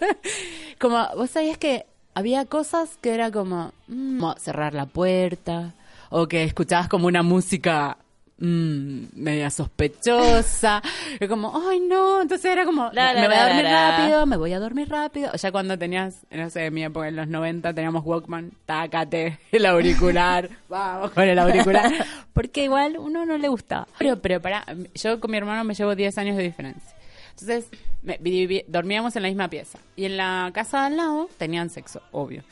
Como 0.81 0.97
vos 1.15 1.29
sabías 1.29 1.59
que 1.59 1.85
había 2.15 2.45
cosas 2.45 2.97
que 3.01 3.13
era 3.13 3.29
como, 3.29 3.71
mm, 3.87 4.19
como 4.19 4.33
cerrar 4.39 4.73
la 4.73 4.87
puerta, 4.87 5.75
o 6.09 6.27
que 6.27 6.43
escuchabas 6.43 6.87
como 6.87 7.05
una 7.05 7.21
música 7.21 7.97
mm, 8.39 9.03
media 9.13 9.51
sospechosa, 9.51 10.81
como, 11.29 11.53
ay 11.69 11.81
no, 11.81 12.23
entonces 12.23 12.51
era 12.51 12.65
como, 12.65 12.89
La, 12.93 13.13
la, 13.13 13.21
me 13.21 13.27
voy 13.27 13.37
a 13.37 13.45
dormir 13.45 13.63
la, 13.63 13.91
rápido, 13.91 14.25
me 14.25 14.37
voy 14.37 14.53
a 14.53 14.59
dormir 14.59 14.89
rápido. 14.89 15.31
Ya 15.33 15.51
cuando 15.51 15.77
tenías, 15.77 16.25
no 16.31 16.49
sé, 16.49 16.65
en 16.65 16.73
mi 16.73 16.83
época, 16.83 17.07
en 17.07 17.15
los 17.15 17.27
90, 17.27 17.75
teníamos 17.75 18.03
Walkman, 18.03 18.51
tácate, 18.65 19.37
el 19.51 19.67
auricular, 19.67 20.49
vamos 20.67 21.11
con 21.11 21.25
el 21.25 21.37
auricular, 21.37 21.91
porque 22.33 22.63
igual 22.63 22.97
uno 22.97 23.23
no 23.27 23.37
le 23.37 23.49
gustaba. 23.49 23.87
Pero, 23.99 24.19
pero 24.19 24.41
para, 24.41 24.65
yo 24.95 25.19
con 25.19 25.29
mi 25.29 25.37
hermano 25.37 25.63
me 25.63 25.75
llevo 25.75 25.93
10 25.93 26.17
años 26.17 26.37
de 26.37 26.41
diferencia. 26.41 27.00
Entonces, 27.41 27.69
me- 28.01 28.19
vivi- 28.19 28.63
dormíamos 28.67 29.15
en 29.15 29.23
la 29.23 29.27
misma 29.29 29.47
pieza. 29.49 29.79
Y 29.95 30.05
en 30.05 30.17
la 30.17 30.49
casa 30.53 30.81
de 30.81 30.85
al 30.87 30.97
lado 30.97 31.29
tenían 31.37 31.69
sexo, 31.69 32.01
obvio. 32.11 32.43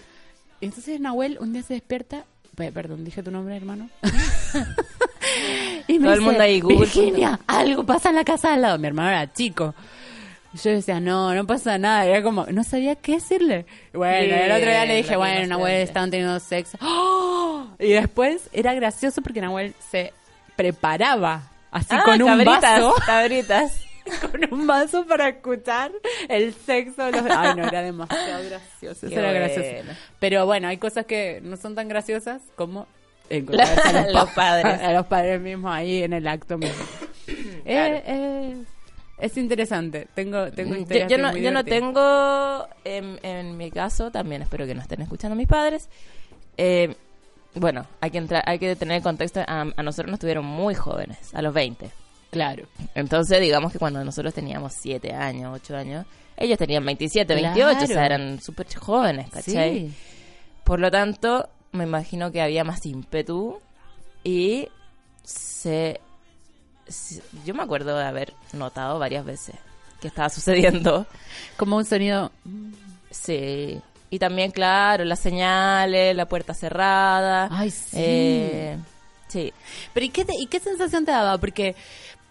Y 0.61 0.65
entonces 0.65 0.99
Nahuel 0.99 1.37
un 1.39 1.53
día 1.53 1.63
se 1.63 1.73
despierta. 1.75 2.25
pe- 2.55 2.71
Perdón, 2.71 3.05
dije 3.05 3.23
tu 3.23 3.31
nombre, 3.31 3.55
hermano. 3.55 3.89
y 5.87 5.99
Todo 5.99 6.13
el 6.13 6.21
mundo 6.21 6.41
ahí, 6.41 6.59
Google. 6.59 6.79
Virginia, 6.79 7.39
algo 7.47 7.85
pasa 7.85 8.09
en 8.09 8.15
la 8.15 8.23
casa 8.23 8.49
de 8.49 8.53
al 8.55 8.61
lado. 8.61 8.77
Mi 8.77 8.87
hermano 8.87 9.09
era 9.09 9.31
chico. 9.31 9.73
Yo 10.63 10.71
decía, 10.71 10.99
no, 10.99 11.33
no 11.35 11.45
pasa 11.45 11.77
nada. 11.77 12.05
Era 12.05 12.23
como, 12.23 12.45
no 12.47 12.63
sabía 12.63 12.95
qué 12.95 13.13
decirle. 13.13 13.65
Bueno, 13.93 14.35
el 14.35 14.51
otro 14.51 14.65
día 14.69 14.85
le 14.85 14.95
dije, 14.97 15.15
bueno, 15.15 15.45
Nahuel, 15.47 15.75
estaban 15.83 16.09
teniendo 16.09 16.39
sexo. 16.39 16.77
¡Oh! 16.81 17.67
Y 17.79 17.89
después 17.91 18.49
era 18.51 18.73
gracioso 18.73 19.21
porque 19.21 19.41
Nahuel 19.41 19.75
se 19.91 20.11
preparaba 20.55 21.43
así 21.71 21.87
Ah, 21.91 22.01
con 22.03 22.19
un 22.21 22.27
cabritas, 22.29 22.61
vaso 22.61 22.95
Cabritas. 23.05 23.79
con 24.31 24.53
un 24.53 24.67
vaso 24.67 25.05
para 25.05 25.29
escuchar 25.29 25.91
el 26.27 26.53
sexo 26.53 27.03
de 27.05 27.11
los... 27.11 27.23
Ay, 27.29 27.55
no, 27.55 27.67
era 27.67 27.81
demasiado 27.81 28.43
gracioso. 28.49 29.07
Eso 29.07 29.19
era 29.19 29.31
gracioso. 29.31 29.69
Pero 30.19 30.45
bueno, 30.45 30.67
hay 30.67 30.77
cosas 30.77 31.05
que 31.05 31.39
no 31.43 31.57
son 31.57 31.75
tan 31.75 31.87
graciosas 31.87 32.41
como 32.55 32.87
encontrarse 33.29 33.81
a 33.89 34.01
los, 34.03 34.13
Los 34.13 34.25
pa- 34.29 34.35
padres. 34.35 34.81
A 34.81 34.93
los 34.93 35.05
padres 35.07 35.39
mismos 35.41 35.71
ahí 35.73 36.03
en 36.03 36.13
el 36.13 36.27
acto 36.27 36.57
mismo. 36.57 36.83
Eh, 37.65 38.01
eh, 38.07 38.55
es 39.19 39.37
interesante. 39.37 40.07
Tengo, 40.15 40.49
tengo 40.51 40.75
Yo, 40.75 41.07
yo 41.07 41.17
no, 41.19 41.37
yo 41.37 41.51
no 41.51 41.63
tengo, 41.63 42.67
en, 42.83 43.19
en 43.21 43.57
mi 43.57 43.69
caso, 43.69 44.09
también 44.09 44.41
espero 44.41 44.65
que 44.65 44.73
no 44.73 44.81
estén 44.81 45.01
escuchando 45.01 45.35
mis 45.35 45.47
padres. 45.47 45.87
eh, 46.57 46.95
bueno, 47.53 47.85
hay 48.01 48.09
que 48.11 48.17
entrar, 48.19 48.43
hay 48.47 48.57
que 48.59 48.75
tener 48.75 48.97
el 48.97 49.03
contexto. 49.03 49.41
A, 49.45 49.61
a 49.75 49.83
nosotros 49.83 50.09
nos 50.09 50.19
tuvieron 50.19 50.45
muy 50.45 50.73
jóvenes, 50.73 51.33
a 51.35 51.41
los 51.43 51.53
20. 51.53 51.89
Claro. 52.31 52.67
Entonces, 52.95 53.39
digamos 53.41 53.71
que 53.71 53.79
cuando 53.79 54.03
nosotros 54.03 54.33
teníamos 54.33 54.73
7 54.73 55.13
años, 55.13 55.51
8 55.55 55.75
años, 55.77 56.05
ellos 56.37 56.57
tenían 56.57 56.85
27, 56.85 57.25
Claro. 57.37 57.55
28, 57.55 57.83
o 57.83 57.87
sea, 57.87 58.05
eran 58.05 58.39
súper 58.41 58.73
jóvenes, 58.75 59.29
¿cachai? 59.31 59.79
Sí. 59.89 59.93
Por 60.63 60.79
lo 60.79 60.91
tanto, 60.91 61.49
me 61.71 61.83
imagino 61.85 62.31
que 62.31 62.41
había 62.41 62.63
más 62.63 62.85
ímpetu 62.85 63.59
y 64.23 64.67
se, 65.23 65.99
se- 66.87 67.21
Yo 67.45 67.53
me 67.55 67.63
acuerdo 67.63 67.97
de 67.97 68.05
haber 68.05 68.33
notado 68.53 68.99
varias 68.99 69.25
veces 69.25 69.55
que 70.01 70.07
estaba 70.07 70.29
sucediendo. 70.29 71.05
Como 71.57 71.77
un 71.77 71.85
sonido... 71.85 72.31
Sí. 73.11 73.81
Y 74.11 74.19
también, 74.19 74.51
claro, 74.51 75.03
las 75.05 75.19
señales, 75.19 76.15
la 76.15 76.27
puerta 76.27 76.53
cerrada. 76.53 77.47
Ay, 77.51 77.69
sí. 77.71 77.89
Eh, 77.99 78.77
sí. 79.27 79.53
Pero 79.93 80.05
¿y 80.05 80.09
qué, 80.09 80.25
te- 80.25 80.35
y 80.39 80.47
qué 80.47 80.59
sensación 80.59 81.05
te 81.05 81.11
daba? 81.11 81.37
Porque, 81.37 81.75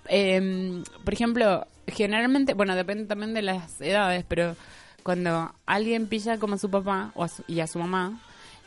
eh, 0.09 0.83
por 1.05 1.13
ejemplo, 1.15 1.67
generalmente, 1.87 2.55
bueno, 2.55 2.75
depende 2.77 3.05
también 3.07 3.35
de 3.35 3.43
las 3.43 3.81
edades, 3.81 4.25
pero 4.29 4.57
cuando 5.03 5.53
alguien 5.67 6.07
pilla 6.07 6.39
como 6.39 6.55
a 6.55 6.59
su 6.59 6.71
papá 6.71 7.13
o 7.15 7.25
a 7.25 7.29
su- 7.29 7.45
y 7.47 7.61
a 7.61 7.67
su 7.67 7.79
mamá, 7.79 8.21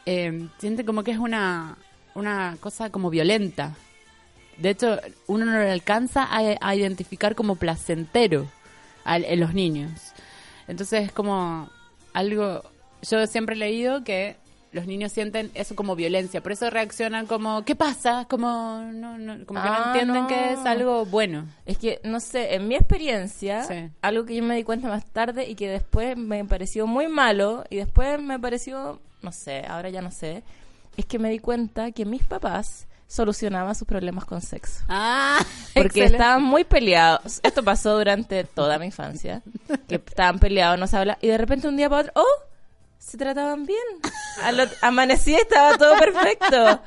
eh, 0.05 0.47
siente 0.57 0.85
como 0.85 1.03
que 1.03 1.11
es 1.11 1.17
una, 1.19 1.77
una 2.15 2.57
cosa 2.59 2.89
como 2.89 3.09
violenta. 3.09 3.75
De 4.57 4.69
hecho, 4.71 4.99
uno 5.27 5.45
no 5.45 5.51
lo 5.53 5.71
alcanza 5.71 6.23
a, 6.23 6.39
a 6.59 6.75
identificar 6.75 7.35
como 7.35 7.55
placentero 7.55 8.47
al- 9.03 9.25
en 9.25 9.39
los 9.39 9.53
niños. 9.53 9.91
Entonces 10.67 11.05
es 11.05 11.11
como 11.11 11.69
algo... 12.13 12.63
Yo 13.03 13.25
siempre 13.27 13.55
he 13.55 13.57
leído 13.59 14.03
que 14.03 14.35
los 14.71 14.87
niños 14.87 15.11
sienten 15.11 15.51
eso 15.53 15.75
como 15.75 15.95
violencia, 15.95 16.41
por 16.41 16.51
eso 16.53 16.69
reaccionan 16.69 17.25
como, 17.27 17.63
¿qué 17.65 17.75
pasa? 17.75 18.25
Como, 18.29 18.81
no, 18.93 19.17
no, 19.17 19.45
como 19.45 19.61
que 19.61 19.67
no 19.69 19.75
Ah, 19.75 19.83
entienden 19.87 20.21
no. 20.23 20.27
que 20.27 20.53
es 20.53 20.59
algo 20.65 21.05
bueno. 21.05 21.45
Es 21.65 21.77
que, 21.77 21.99
no 22.03 22.19
sé, 22.19 22.55
en 22.55 22.67
mi 22.67 22.75
experiencia, 22.75 23.63
Sí. 23.63 23.89
algo 24.01 24.25
que 24.25 24.35
yo 24.35 24.43
me 24.43 24.55
di 24.55 24.63
cuenta 24.63 24.87
más 24.87 25.05
tarde 25.05 25.47
y 25.49 25.55
que 25.55 25.67
después 25.69 26.15
me 26.15 26.45
pareció 26.45 26.87
muy 26.87 27.07
malo 27.07 27.65
y 27.69 27.75
después 27.77 28.21
me 28.21 28.39
pareció, 28.39 29.01
no 29.21 29.31
sé, 29.31 29.65
ahora 29.67 29.89
ya 29.89 30.01
no 30.01 30.11
sé, 30.11 30.43
es 30.97 31.05
que 31.05 31.19
me 31.19 31.29
di 31.29 31.39
cuenta 31.39 31.91
que 31.91 32.05
mis 32.05 32.23
papás 32.23 32.87
solucionaban 33.07 33.75
sus 33.75 33.85
problemas 33.87 34.23
con 34.23 34.39
sexo. 34.41 34.85
Ah, 34.87 35.37
Porque 35.75 36.05
estaban 36.05 36.43
muy 36.43 36.63
peleados. 36.63 37.41
Esto 37.43 37.61
pasó 37.61 37.97
durante 37.97 38.45
toda 38.45 38.79
mi 38.79 38.85
infancia. 38.85 39.41
Que 39.89 39.95
estaban 40.05 40.39
peleados, 40.39 40.79
no 40.79 40.87
se 40.87 40.95
habla. 40.95 41.17
Y 41.21 41.27
de 41.27 41.37
repente 41.37 41.67
un 41.67 41.75
día 41.75 41.89
para 41.89 42.03
otro, 42.03 42.13
¡oh! 42.15 42.50
Se 43.01 43.17
trataban 43.17 43.65
bien. 43.65 43.79
Al 44.43 44.59
ot- 44.59 44.77
Amanecí 44.83 45.31
y 45.31 45.35
estaba 45.35 45.75
todo 45.77 45.97
perfecto. 45.97 46.81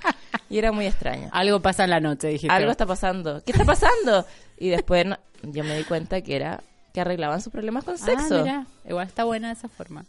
Y 0.48 0.58
era 0.58 0.70
muy 0.70 0.86
extraño. 0.86 1.28
Algo 1.32 1.60
pasa 1.60 1.84
en 1.84 1.90
la 1.90 1.98
noche, 2.00 2.28
dijiste. 2.28 2.54
Algo 2.54 2.70
está 2.70 2.86
pasando. 2.86 3.42
¿Qué 3.44 3.50
está 3.52 3.64
pasando? 3.64 4.24
Y 4.56 4.68
después 4.68 5.04
no- 5.04 5.18
yo 5.42 5.64
me 5.64 5.76
di 5.76 5.82
cuenta 5.84 6.20
que 6.22 6.36
era 6.36 6.62
que 6.92 7.00
arreglaban 7.00 7.42
sus 7.42 7.52
problemas 7.52 7.82
con 7.84 7.94
Ah, 7.94 7.98
sexo. 7.98 8.42
mira, 8.42 8.64
igual 8.88 9.08
está 9.08 9.24
buena 9.24 9.50
esa 9.50 9.68
forma. 9.68 10.04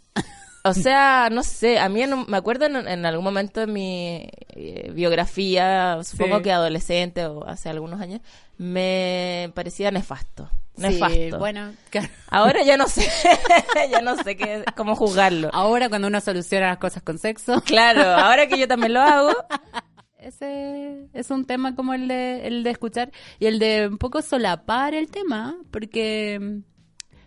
O 0.64 0.74
sea, 0.74 1.30
no 1.32 1.42
sé, 1.42 1.80
a 1.80 1.90
mí 1.90 2.04
en 2.04 2.26
me 2.28 2.38
acuerdo 2.38 2.66
en, 2.68 2.76
en 2.88 3.06
algún 3.06 3.24
momento 3.24 3.60
de 3.60 3.68
mi 3.68 4.30
eh, 4.50 4.92
biografía, 4.94 6.00
supongo 6.04 6.38
Sí. 6.38 6.44
que 6.44 6.52
adolescente 6.52 7.26
o 7.26 7.46
hace 7.48 7.70
algunos 7.70 8.00
años, 8.00 8.22
me 8.58 9.52
parecía 9.56 9.90
nefasto. 9.92 10.50
Nefasto. 10.78 11.16
Sí, 11.16 11.32
bueno, 11.32 11.74
claro. 11.90 12.10
Ahora 12.30 12.64
ya 12.64 12.78
no 12.78 12.88
sé, 12.88 13.08
ya 13.92 14.02
no 14.02 14.16
sé 14.18 14.36
qué, 14.36 14.64
cómo 14.76 14.96
juzgarlo. 14.96 15.50
Ahora 15.54 15.90
cuando 15.90 16.08
uno 16.08 16.20
soluciona 16.22 16.68
las 16.68 16.78
cosas 16.78 17.04
con 17.04 17.18
sexo, 17.18 17.62
Claro, 17.62 18.02
ahora 18.02 18.48
que 18.48 18.58
yo 18.58 18.68
también 18.68 18.94
lo 18.94 19.02
hago, 19.02 19.32
ese 20.18 21.08
es 21.14 21.32
un 21.32 21.46
tema 21.46 21.76
como 21.76 21.94
el 21.94 22.08
de, 22.08 22.48
el 22.48 22.64
de 22.64 22.70
escuchar 22.72 23.12
y 23.40 23.46
el 23.46 23.60
de 23.60 23.88
un 23.88 23.98
poco 23.98 24.22
solapar 24.22 24.94
el 24.94 25.10
tema, 25.10 25.56
porque 25.72 26.40
mm, 26.42 26.58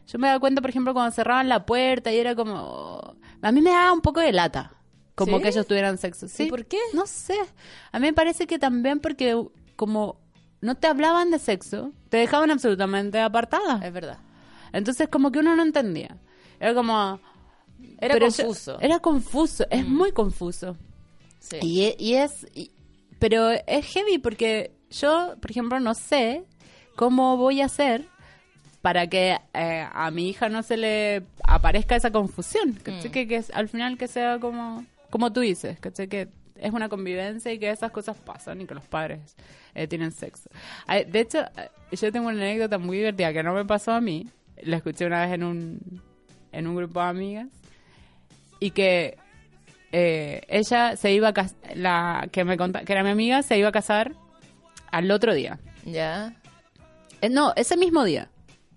yo 0.08 0.18
me 0.18 0.26
daba 0.28 0.40
cuenta, 0.40 0.60
por 0.60 0.70
ejemplo, 0.70 0.92
cuando 0.92 1.12
cerraban 1.14 1.48
la 1.48 1.64
puerta 1.66 2.12
y 2.12 2.18
era 2.18 2.34
como... 2.34 3.16
A 3.40 3.52
mí 3.52 3.60
me 3.60 3.70
daba 3.70 3.92
un 3.92 4.00
poco 4.00 4.20
de 4.20 4.32
lata, 4.32 4.72
como 5.14 5.36
¿Sí? 5.36 5.42
que 5.42 5.48
ellos 5.48 5.66
tuvieran 5.66 5.98
sexo. 5.98 6.28
¿Sí? 6.28 6.44
¿Y 6.44 6.48
por 6.48 6.66
qué? 6.66 6.78
No 6.92 7.06
sé. 7.06 7.36
A 7.92 7.98
mí 7.98 8.06
me 8.06 8.12
parece 8.12 8.46
que 8.46 8.58
también 8.58 9.00
porque 9.00 9.40
como 9.76 10.20
no 10.60 10.74
te 10.74 10.86
hablaban 10.86 11.30
de 11.30 11.38
sexo, 11.38 11.92
te 12.08 12.16
dejaban 12.18 12.50
absolutamente 12.50 13.20
apartada. 13.20 13.80
es 13.86 13.92
verdad. 13.92 14.18
Entonces 14.72 15.08
como 15.08 15.30
que 15.32 15.38
uno 15.40 15.54
no 15.56 15.62
entendía. 15.62 16.16
Era 16.60 16.74
como... 16.74 17.20
Era 18.00 18.14
yo- 18.14 18.20
confuso. 18.26 18.80
era 18.80 18.98
confuso, 18.98 19.66
es 19.70 19.86
muy 19.86 20.12
confuso. 20.12 20.76
Sí. 21.38 21.58
Y, 21.62 21.82
e- 21.84 21.96
y 21.98 22.14
es. 22.14 22.46
y- 22.54 22.72
pero 23.18 23.50
es 23.50 23.86
heavy 23.86 24.18
porque 24.18 24.72
yo, 24.90 25.34
por 25.40 25.50
ejemplo, 25.50 25.78
no 25.80 25.94
sé 25.94 26.44
cómo 26.96 27.36
voy 27.36 27.60
a 27.60 27.66
hacer 27.66 28.06
para 28.82 29.06
que 29.08 29.36
eh, 29.54 29.86
a 29.92 30.10
mi 30.10 30.28
hija 30.28 30.48
no 30.48 30.62
se 30.62 30.76
le 30.76 31.22
aparezca 31.44 31.96
esa 31.96 32.10
confusión. 32.10 32.72
¿cachai? 32.82 33.10
Que, 33.10 33.26
que 33.28 33.44
al 33.52 33.68
final 33.68 33.96
que 33.98 34.06
sea 34.08 34.38
como, 34.38 34.84
como 35.10 35.32
tú 35.32 35.40
dices, 35.40 35.78
¿cachai? 35.80 36.08
que 36.08 36.28
es 36.60 36.72
una 36.72 36.88
convivencia 36.88 37.52
y 37.52 37.58
que 37.58 37.70
esas 37.70 37.90
cosas 37.90 38.16
pasan 38.16 38.60
y 38.60 38.66
que 38.66 38.74
los 38.74 38.84
padres 38.86 39.36
eh, 39.74 39.86
tienen 39.86 40.12
sexo. 40.12 40.50
De 40.88 41.20
hecho, 41.20 41.40
eh, 41.56 41.70
yo 41.92 42.12
tengo 42.12 42.28
una 42.28 42.36
anécdota 42.36 42.78
muy 42.78 42.98
divertida 42.98 43.32
que 43.32 43.42
no 43.42 43.54
me 43.54 43.64
pasó 43.64 43.92
a 43.92 44.00
mí. 44.00 44.26
La 44.62 44.76
escuché 44.78 45.06
una 45.06 45.22
vez 45.24 45.34
en 45.34 45.44
un, 45.44 46.02
en 46.52 46.66
un 46.66 46.74
grupo 46.76 47.00
de 47.00 47.06
amigas 47.06 47.48
y 48.60 48.72
que 48.72 49.16
eh, 49.92 50.42
ella 50.48 50.96
se 50.96 51.12
iba 51.12 51.28
a 51.28 51.32
cas- 51.32 51.54
la 51.74 52.28
que 52.32 52.44
me 52.44 52.56
conta- 52.56 52.84
que 52.84 52.92
era 52.92 53.02
mi 53.04 53.10
amiga 53.10 53.42
se 53.42 53.56
iba 53.56 53.68
a 53.68 53.72
casar 53.72 54.12
al 54.90 55.10
otro 55.10 55.32
día 55.32 55.58
Ya. 55.84 56.34
Eh, 57.22 57.28
no 57.30 57.52
ese 57.56 57.76
mismo 57.76 58.04
día 58.04 58.28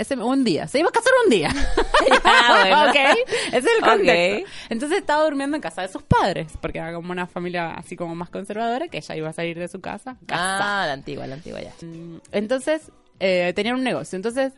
ese 0.01 0.15
un 0.15 0.43
día 0.43 0.67
se 0.67 0.79
iba 0.79 0.89
a 0.89 0.91
casar 0.91 1.11
un 1.25 1.29
día 1.31 1.49
Ah. 2.23 2.87
Ok, 2.89 3.27
ese 3.47 3.57
es 3.57 3.65
el 3.77 3.81
contexto 3.83 4.51
entonces 4.69 4.97
estaba 4.99 5.23
durmiendo 5.23 5.55
en 5.55 5.61
casa 5.61 5.81
de 5.83 5.87
sus 5.87 6.03
padres 6.03 6.51
porque 6.61 6.79
era 6.79 6.93
como 6.93 7.11
una 7.11 7.27
familia 7.27 7.73
así 7.73 7.95
como 7.95 8.15
más 8.15 8.29
conservadora 8.29 8.87
que 8.87 8.97
ella 8.97 9.15
iba 9.15 9.29
a 9.29 9.33
salir 9.33 9.57
de 9.59 9.67
su 9.67 9.79
casa 9.81 10.17
casa 10.25 10.83
Ah, 10.83 10.87
la 10.87 10.93
antigua, 10.93 11.27
la 11.27 11.35
antigua 11.35 11.61
ya. 11.61 11.73
Mm, 11.85 12.17
Entonces, 12.31 12.91
eh, 13.19 13.53
tenían 13.55 13.75
un 13.75 13.83
negocio. 13.83 14.15
Entonces, 14.15 14.53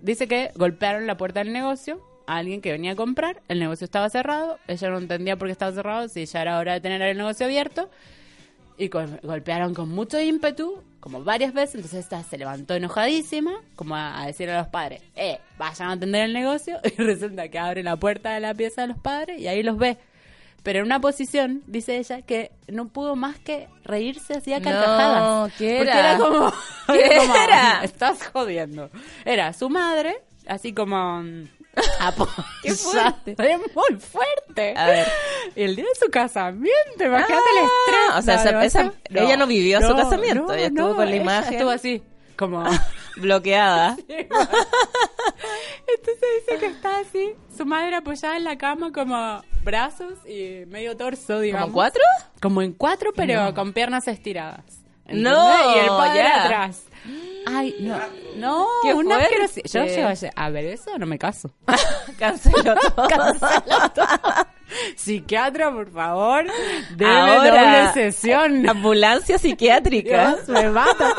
dice 0.00 0.28
que 0.28 0.50
golpearon 0.54 1.06
la 1.06 1.16
puerta 1.16 1.40
del 1.42 1.52
negocio 1.52 2.00
a 2.26 2.36
alguien 2.36 2.60
que 2.60 2.70
venía 2.72 2.92
a 2.92 2.96
comprar. 2.96 3.42
El 3.48 3.58
negocio 3.58 3.84
estaba 3.84 4.08
cerrado. 4.10 4.58
Ella 4.68 4.90
no 4.90 4.98
entendía 4.98 5.36
por 5.36 5.48
qué 5.48 5.52
estaba 5.52 5.72
cerrado, 5.72 6.08
si 6.08 6.24
ya 6.26 6.42
era 6.42 6.58
hora 6.58 6.74
de 6.74 6.80
tener 6.80 7.02
el 7.02 7.16
negocio 7.18 7.46
abierto. 7.46 7.90
Y 8.76 8.88
gol- 8.88 9.20
golpearon 9.22 9.72
con 9.74 9.88
mucho 9.88 10.20
ímpetu, 10.20 10.82
como 11.00 11.22
varias 11.22 11.52
veces. 11.54 11.76
Entonces, 11.76 12.00
esta 12.00 12.22
se 12.24 12.36
levantó 12.38 12.74
enojadísima, 12.74 13.52
como 13.76 13.94
a, 13.94 14.20
a 14.22 14.26
decirle 14.26 14.54
a 14.54 14.58
los 14.58 14.68
padres, 14.68 15.00
eh, 15.14 15.38
vayan 15.58 15.88
a 15.88 15.92
atender 15.92 16.24
el 16.24 16.32
negocio. 16.32 16.78
Y 16.98 17.02
resulta 17.02 17.48
que 17.48 17.58
abre 17.58 17.82
la 17.82 17.96
puerta 17.96 18.32
de 18.34 18.40
la 18.40 18.52
pieza 18.54 18.82
de 18.82 18.88
los 18.88 18.98
padres 18.98 19.40
y 19.40 19.46
ahí 19.46 19.62
los 19.62 19.78
ve. 19.78 19.96
pero 20.64 20.80
en 20.80 20.86
una 20.86 20.98
posición, 21.00 21.62
dice 21.66 21.98
ella, 21.98 22.22
que 22.22 22.50
no 22.68 22.88
pudo 22.88 23.14
más 23.16 23.38
que 23.38 23.68
reírse 23.84 24.34
así 24.34 24.52
a 24.52 24.60
carcajadas. 24.62 25.20
No, 25.20 25.48
¿qué 25.58 25.76
Porque 25.76 25.90
era? 25.92 26.10
era 26.14 26.18
como... 26.18 26.52
¿Qué 26.88 27.04
era 27.06 27.18
como, 27.18 27.34
era? 27.36 27.78
"Me 27.80 27.84
Estás 27.86 28.26
jodiendo. 28.28 28.90
Era 29.24 29.52
su 29.52 29.68
madre, 29.70 30.16
así 30.48 30.72
como... 30.72 31.22
Qué 32.62 32.72
fuerte. 32.74 33.36
Es 33.38 33.58
muy 33.58 33.98
fuerte. 34.00 34.74
A 34.76 34.86
ver. 34.86 35.06
El 35.56 35.76
día 35.76 35.84
de 35.84 35.94
su 36.04 36.10
casamiento, 36.10 37.04
imagínate 37.04 37.34
el 37.34 37.64
estrés. 37.64 38.10
Ah, 38.10 38.18
o 38.18 38.22
sea, 38.22 38.34
No, 38.36 38.40
esa- 38.42 38.52
no, 38.52 38.60
esa- 38.62 38.80
esa- 38.82 38.92
ella 39.24 39.36
no 39.36 39.46
vivió 39.46 39.80
su 39.80 39.94
casamiento, 39.96 40.52
ella 40.52 40.66
estuvo 40.66 40.94
con 40.94 41.08
la 41.10 41.16
imagen. 41.16 41.54
Estuvo 41.54 41.70
así, 41.70 42.02
como... 42.36 42.64
Bloqueada. 43.16 43.96
Entonces 44.08 44.54
dice 46.46 46.58
que 46.58 46.66
está 46.66 46.98
así, 46.98 47.32
su 47.56 47.64
madre 47.64 47.94
apoyada 47.96 48.36
en 48.36 48.44
la 48.44 48.58
cama 48.58 48.92
como 48.92 49.42
brazos 49.62 50.14
y 50.26 50.64
medio 50.66 50.96
torso, 50.96 51.40
digamos. 51.40 51.66
¿Como 51.66 51.74
cuatro? 51.74 52.02
Como 52.40 52.62
en 52.62 52.72
cuatro, 52.72 53.12
pero 53.14 53.54
con 53.54 53.72
piernas 53.72 54.08
estiradas. 54.08 54.64
¿Entendés? 55.06 55.32
No, 55.32 55.76
y 55.76 55.78
el 55.80 55.86
padre 55.88 56.22
ya. 56.22 56.44
atrás. 56.44 56.82
Ay, 57.46 57.76
no, 57.80 57.98
no, 58.36 58.66
Qué 58.82 58.94
una 58.94 59.16
fuerte. 59.16 59.42
asquerosidad. 59.44 59.86
Yo 59.86 59.94
llego 59.94 60.30
a 60.36 60.50
ver 60.50 60.64
eso, 60.66 60.98
no 60.98 61.06
me 61.06 61.18
caso. 61.18 61.50
Canceló 62.18 62.74
todo. 62.94 63.08
Psiquiatra, 64.96 65.70
por 65.72 65.90
favor, 65.90 66.44
debe 66.96 67.10
Ahora, 67.10 67.90
doble 67.92 67.92
sesión. 68.12 68.68
Ambulancia 68.68 69.38
psiquiátrica. 69.38 70.34
Dios, 70.36 70.48
me 70.48 70.68
mata. 70.70 71.12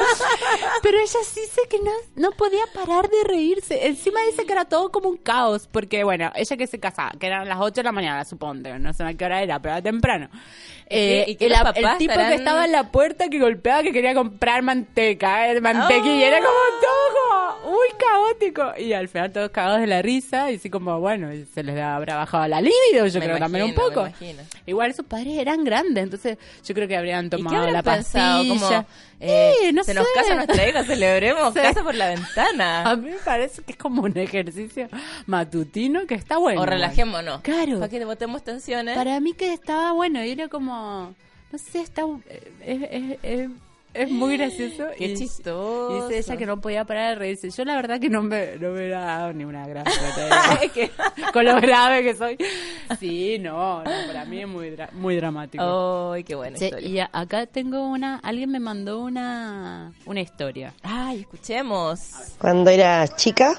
Pero 0.81 0.97
ella 0.97 1.19
sí 1.23 1.39
dice 1.41 1.61
que 1.69 1.79
no, 1.79 1.91
no 2.15 2.31
podía 2.31 2.63
parar 2.73 3.09
de 3.09 3.23
reírse. 3.27 3.87
Encima 3.87 4.19
dice 4.29 4.45
que 4.45 4.53
era 4.53 4.65
todo 4.65 4.91
como 4.91 5.09
un 5.09 5.17
caos, 5.17 5.67
porque 5.71 6.03
bueno, 6.03 6.31
ella 6.35 6.57
que 6.57 6.67
se 6.67 6.79
casaba, 6.79 7.11
que 7.19 7.27
eran 7.27 7.47
las 7.47 7.59
8 7.59 7.75
de 7.75 7.83
la 7.83 7.91
mañana, 7.91 8.25
suponte, 8.25 8.77
no 8.79 8.93
sé 8.93 9.03
a 9.03 9.13
qué 9.13 9.25
hora 9.25 9.41
era, 9.41 9.59
pero 9.59 9.73
era 9.75 9.81
temprano. 9.81 10.29
Eh, 10.87 11.25
y 11.27 11.35
que 11.35 11.45
el, 11.47 11.51
los 11.53 11.61
el 11.75 11.97
tipo 11.97 12.13
estarán- 12.13 12.29
que 12.29 12.35
estaba 12.35 12.65
en 12.65 12.71
la 12.71 12.91
puerta 12.91 13.27
que 13.27 13.39
golpeaba 13.39 13.81
que 13.81 13.91
quería 13.91 14.13
comprar 14.13 14.61
manteca, 14.61 15.49
eh, 15.51 15.59
mantequilla, 15.59 16.27
era 16.27 16.37
como 16.37 16.51
todo 16.81 17.71
muy 17.71 17.87
caótico. 17.97 18.73
Y 18.77 18.93
al 18.93 19.07
final 19.07 19.31
todos 19.31 19.49
cagados 19.49 19.79
de 19.81 19.87
la 19.87 20.01
risa, 20.03 20.51
y 20.51 20.55
así 20.57 20.69
como, 20.69 20.99
bueno, 20.99 21.33
y 21.33 21.45
se 21.45 21.63
les 21.63 21.79
habrá 21.79 22.17
bajado 22.17 22.47
la 22.47 22.61
libido, 22.61 23.07
yo 23.07 23.19
Me 23.19 23.25
creo 23.25 23.35
también 23.45 23.65
un 23.65 23.73
poco. 23.75 24.01
imagino. 24.01 24.43
Igual 24.65 24.93
sus 24.93 25.05
padres 25.05 25.37
eran 25.37 25.63
grandes, 25.63 26.03
entonces 26.03 26.37
yo 26.65 26.73
creo 26.75 26.87
que 26.87 26.95
habrían 26.97 27.25
¿Y 27.27 27.29
qué 27.29 27.37
tomado 27.37 27.71
la 27.71 27.83
pensado? 27.83 28.37
pastilla. 28.43 28.67
Como, 28.77 28.85
eh, 29.19 29.53
Sí, 29.61 29.71
no 29.73 29.83
se 29.83 29.93
sé. 29.93 29.99
nos 29.99 30.07
casa 30.15 30.35
nuestra 30.35 30.67
hija, 30.69 30.83
celebremos 30.83 31.47
Sí. 31.53 31.59
casa 31.61 31.83
por 31.83 31.95
la 31.95 32.09
ventana. 32.09 32.83
A 32.89 32.95
mí 32.95 33.09
me 33.09 33.17
parece 33.17 33.61
que 33.63 33.71
es 33.73 33.77
como 33.77 34.01
un 34.03 34.17
ejercicio 34.17 34.87
matutino 35.25 36.05
que 36.05 36.15
está 36.15 36.37
bueno. 36.37 36.61
o 36.61 36.65
relajémonos. 36.65 37.41
Claro. 37.41 37.79
Para 37.79 37.89
que 37.89 38.05
botemos 38.05 38.43
tensiones. 38.43 38.95
Para 38.95 39.19
mí 39.19 39.33
que 39.33 39.53
estaba 39.53 39.91
bueno 39.93 40.23
y 40.23 40.31
era 40.31 40.47
como, 40.47 41.13
no 41.51 41.57
sé, 41.57 41.81
está, 41.81 42.03
es, 42.65 42.79
es, 42.91 43.17
es, 43.23 43.49
es 43.95 44.11
muy 44.11 44.37
gracioso. 44.37 44.85
Qué 44.97 45.05
y, 45.05 45.15
chistoso. 45.15 46.07
Dice 46.09 46.19
ella 46.19 46.37
que 46.37 46.45
no 46.45 46.59
podía 46.61 46.85
parar 46.85 47.09
de 47.09 47.15
reírse. 47.15 47.49
Yo 47.49 47.65
la 47.65 47.75
verdad 47.75 47.99
que 47.99 48.09
no 48.09 48.21
me, 48.21 48.57
no 48.57 48.69
me 48.69 48.73
hubiera 48.79 49.01
dado 49.05 49.33
ni 49.33 49.43
una 49.45 49.65
gracia. 49.67 49.93
que- 50.73 50.91
Con 51.33 51.45
lo 51.45 51.55
grave 51.59 52.03
que 52.03 52.15
soy. 52.15 52.37
Sí, 52.99 53.37
no, 53.39 53.83
no 53.83 53.91
para 54.07 54.25
mí 54.25 54.41
es 54.41 54.47
muy, 54.47 54.69
dra- 54.71 54.91
muy 54.91 55.15
dramático. 55.15 56.11
Ay, 56.13 56.23
qué 56.23 56.35
buena 56.35 56.57
Sí, 56.57 56.65
historia. 56.65 56.87
y 56.87 56.99
acá 57.11 57.45
tengo 57.47 57.87
una, 57.87 58.17
alguien 58.19 58.51
me 58.51 58.59
mandó 58.59 58.99
una, 59.01 59.91
una 60.05 60.21
historia. 60.21 60.73
Ay, 60.83 61.21
escuchemos. 61.21 61.99
Cuando 62.39 62.69
era 62.69 63.07
chica, 63.07 63.53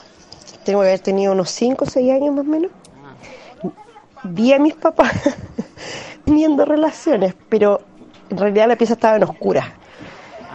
tengo 0.65 0.81
que 0.83 0.89
haber 0.89 1.01
tenido 1.01 1.33
unos 1.33 1.51
5 1.51 1.85
o 1.85 1.89
6 1.89 2.13
años 2.13 2.35
más 2.35 2.47
o 2.47 2.49
menos, 2.49 2.71
vi 4.25 4.53
a 4.53 4.59
mis 4.59 4.75
papás 4.75 5.13
teniendo 6.25 6.65
relaciones, 6.65 7.35
pero 7.49 7.81
en 8.31 8.39
realidad 8.39 8.69
la 8.69 8.77
pieza 8.77 8.95
estaba 8.95 9.17
en 9.17 9.25
oscura. 9.25 9.75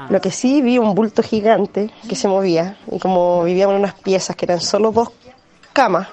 Lo 0.10 0.22
que 0.22 0.31
sí 0.31 0.62
vi 0.62 0.77
un 0.77 0.93
bulto 0.96 1.22
gigante 1.24 1.89
que 2.07 2.16
se 2.16 2.27
movía 2.27 2.77
y 2.92 3.00
como 3.00 3.44
vivíamos 3.44 3.75
en 3.75 3.81
unas 3.81 3.94
piezas 3.96 4.35
que 4.35 4.46
eran 4.46 4.59
solo 4.61 4.92
dos 4.92 5.09
camas 5.74 6.07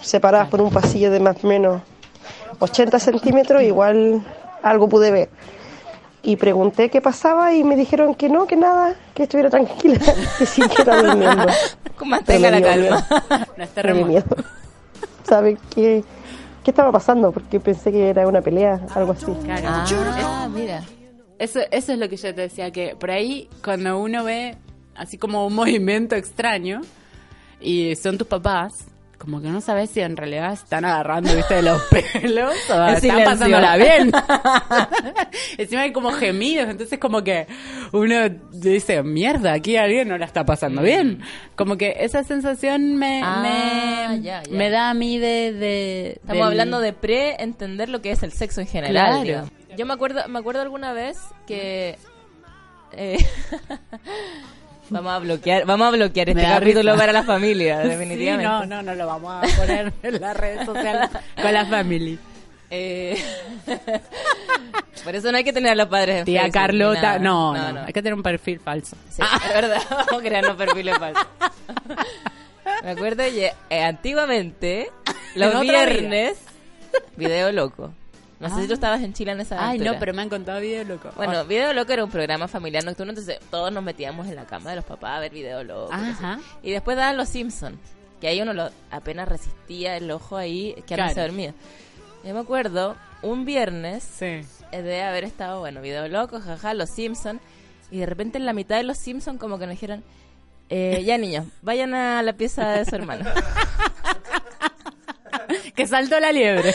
separadas 0.00 0.48
por 0.48 0.60
un 0.60 0.70
pasillo 0.70 1.10
de 1.10 1.20
más 1.20 1.42
o 1.42 1.46
menos 1.46 1.82
80 2.58 2.98
centímetros, 2.98 3.62
igual 3.62 4.22
algo 4.62 4.88
pude 4.88 5.10
ver. 5.10 5.30
Y 6.24 6.36
pregunté 6.36 6.88
qué 6.88 7.00
pasaba 7.00 7.52
y 7.52 7.64
me 7.64 7.74
dijeron 7.74 8.14
que 8.14 8.28
no, 8.28 8.46
que 8.46 8.56
nada, 8.56 8.94
que 9.14 9.24
estuviera 9.24 9.50
tranquila, 9.50 9.98
que 10.38 10.46
siguiera 10.46 11.02
durmiendo. 11.02 11.46
Mantenga 12.04 12.50
la 12.50 12.62
calma. 12.62 13.06
No 13.10 13.36
es 13.44 13.56
Me 13.56 13.64
dio 13.64 13.74
terremoto. 13.74 14.06
miedo. 14.06 14.24
¿Sabe 15.24 15.58
qué, 15.74 16.04
qué 16.62 16.70
estaba 16.70 16.92
pasando? 16.92 17.32
Porque 17.32 17.58
pensé 17.60 17.90
que 17.90 18.10
era 18.10 18.26
una 18.28 18.40
pelea, 18.40 18.80
algo 18.94 19.12
así. 19.12 19.26
Claro. 19.44 19.68
Ah, 19.68 20.48
mira. 20.52 20.82
Eso, 21.42 21.60
eso 21.70 21.92
es 21.92 21.98
lo 21.98 22.08
que 22.08 22.16
yo 22.16 22.34
te 22.34 22.42
decía, 22.42 22.70
que 22.70 22.94
por 22.94 23.10
ahí 23.10 23.48
cuando 23.64 23.98
uno 23.98 24.22
ve 24.24 24.54
así 24.94 25.18
como 25.18 25.46
un 25.46 25.54
movimiento 25.60 26.14
extraño 26.14 26.80
y 27.60 27.94
son 27.96 28.16
tus 28.18 28.26
papás, 28.28 28.72
como 29.18 29.40
que 29.40 29.48
no 29.48 29.60
sabes 29.60 29.88
si 29.90 30.00
en 30.00 30.16
realidad 30.16 30.52
están 30.52 30.84
agarrando, 30.84 31.34
viste, 31.36 31.54
de 31.54 31.62
los 31.62 31.80
pelos 31.90 32.52
o 32.70 32.74
En 32.74 32.88
están 32.94 33.00
silencio. 33.00 33.24
pasándola 33.24 33.76
bien. 33.76 34.10
Encima 35.58 35.82
hay 35.82 35.92
como 35.92 36.10
gemidos, 36.12 36.68
entonces 36.68 36.98
como 36.98 37.22
que 37.22 37.46
uno 37.92 38.16
dice, 38.52 39.02
mierda, 39.02 39.52
aquí 39.52 39.76
alguien 39.76 40.08
no 40.08 40.18
la 40.18 40.26
está 40.26 40.44
pasando 40.44 40.82
bien. 40.82 41.20
Como 41.54 41.76
que 41.76 41.96
esa 42.00 42.24
sensación 42.24 42.96
me, 42.96 43.20
Mm. 43.20 43.24
Ah, 43.24 44.42
me, 44.50 44.70
da 44.70 44.90
a 44.90 44.94
mí 44.94 45.18
de... 45.18 45.52
de 45.52 46.08
Estamos 46.20 46.34
del- 46.34 46.42
hablando 46.42 46.80
de 46.80 46.92
pre-entender 46.92 47.88
lo 47.88 48.02
que 48.02 48.10
es 48.12 48.22
el 48.22 48.32
sexo 48.32 48.60
en 48.60 48.66
general. 48.66 49.24
Claro. 49.24 49.48
Yo 49.76 49.86
me 49.86 49.94
acuerdo, 49.94 50.26
me 50.28 50.38
acuerdo 50.38 50.60
alguna 50.62 50.92
vez 50.92 51.18
que 51.46 51.98
eh, 52.92 53.18
vamos 54.90 55.12
a 55.12 55.18
bloquear, 55.18 55.64
vamos 55.64 55.88
a 55.88 55.90
bloquear 55.90 56.28
este 56.28 56.42
capítulo 56.42 56.96
para 56.96 57.12
la 57.12 57.22
familia, 57.22 57.82
Sí, 57.82 57.88
definitivamente. 57.88 58.44
no, 58.44 58.66
no, 58.66 58.82
no 58.82 58.94
lo 58.94 59.06
vamos 59.06 59.32
a 59.44 59.56
poner 59.56 59.92
en 60.02 60.20
las 60.20 60.36
redes 60.36 60.66
sociales 60.66 61.10
con 61.40 61.52
la 61.52 61.66
family. 61.66 62.18
Eh, 62.74 63.22
por 65.04 65.14
eso 65.14 65.30
no 65.30 65.36
hay 65.36 65.44
que 65.44 65.52
tener 65.52 65.72
a 65.72 65.74
los 65.74 65.88
padres 65.88 66.20
en 66.20 66.24
Tía 66.24 66.40
Facebook, 66.42 66.54
Carlota, 66.54 67.02
nada. 67.02 67.18
no, 67.18 67.72
no, 67.72 67.80
hay 67.80 67.92
que 67.92 68.02
tener 68.02 68.14
un 68.14 68.22
perfil 68.22 68.60
falso. 68.60 68.96
Sí, 69.10 69.20
es 69.22 69.54
verdad, 69.54 69.82
vamos 69.90 70.12
a 70.12 70.26
crear 70.26 70.44
los 70.44 70.56
perfiles 70.56 70.96
falsos. 70.98 71.26
Me 72.82 72.90
acuerdo 72.90 73.24
que 73.24 73.52
eh, 73.68 73.82
antiguamente, 73.82 74.90
los 75.34 75.60
viernes, 75.60 76.38
video 77.16 77.52
loco. 77.52 77.92
No 78.42 78.54
sé 78.56 78.62
si 78.62 78.68
tú 78.68 78.74
estabas 78.74 79.00
en 79.02 79.12
Chile 79.14 79.32
en 79.32 79.40
esa 79.40 79.54
Ay, 79.56 79.68
aventura. 79.70 79.92
no, 79.92 79.98
pero 79.98 80.14
me 80.14 80.22
han 80.22 80.28
contado 80.28 80.60
video 80.60 80.84
loco. 80.84 81.10
Bueno, 81.16 81.44
Video 81.44 81.72
Loco 81.72 81.92
era 81.92 82.04
un 82.04 82.10
programa 82.10 82.48
familiar 82.48 82.84
nocturno, 82.84 83.12
entonces 83.12 83.38
todos 83.50 83.72
nos 83.72 83.82
metíamos 83.82 84.26
en 84.26 84.34
la 84.34 84.44
cama 84.46 84.70
de 84.70 84.76
los 84.76 84.84
papás 84.84 85.12
a 85.16 85.20
ver 85.20 85.32
Video 85.32 85.62
Loco. 85.64 85.92
Ajá. 85.92 86.40
Y 86.62 86.72
después 86.72 86.96
daban 86.96 87.16
Los 87.16 87.28
Simpsons, 87.28 87.78
que 88.20 88.28
ahí 88.28 88.40
uno 88.42 88.52
lo, 88.52 88.68
apenas 88.90 89.28
resistía 89.28 89.96
el 89.96 90.10
ojo 90.10 90.36
ahí, 90.36 90.74
que 90.86 90.96
no 90.96 91.04
Claro. 91.04 91.14
se 91.14 91.20
dormía. 91.20 91.54
Yo 92.24 92.34
me 92.34 92.40
acuerdo, 92.40 92.96
un 93.22 93.44
viernes, 93.44 94.02
Sí. 94.02 94.42
de 94.72 95.02
haber 95.02 95.24
estado, 95.24 95.60
bueno, 95.60 95.80
Video 95.80 96.08
Loco, 96.08 96.40
jaja, 96.40 96.74
Los 96.74 96.90
Simpsons, 96.90 97.40
y 97.90 97.98
de 97.98 98.06
repente 98.06 98.38
en 98.38 98.46
la 98.46 98.52
mitad 98.52 98.76
de 98.76 98.82
Los 98.84 98.98
Simpsons 98.98 99.38
como 99.38 99.58
que 99.58 99.66
nos 99.66 99.74
dijeron, 99.74 100.02
eh, 100.68 101.02
ya 101.04 101.16
niños, 101.18 101.46
vayan 101.60 101.94
a 101.94 102.22
la 102.22 102.32
pieza 102.32 102.70
de 102.70 102.84
su 102.86 102.94
hermano. 102.96 103.24
Que 105.74 105.86
saltó 105.86 106.18
la 106.20 106.32
liebre. 106.32 106.74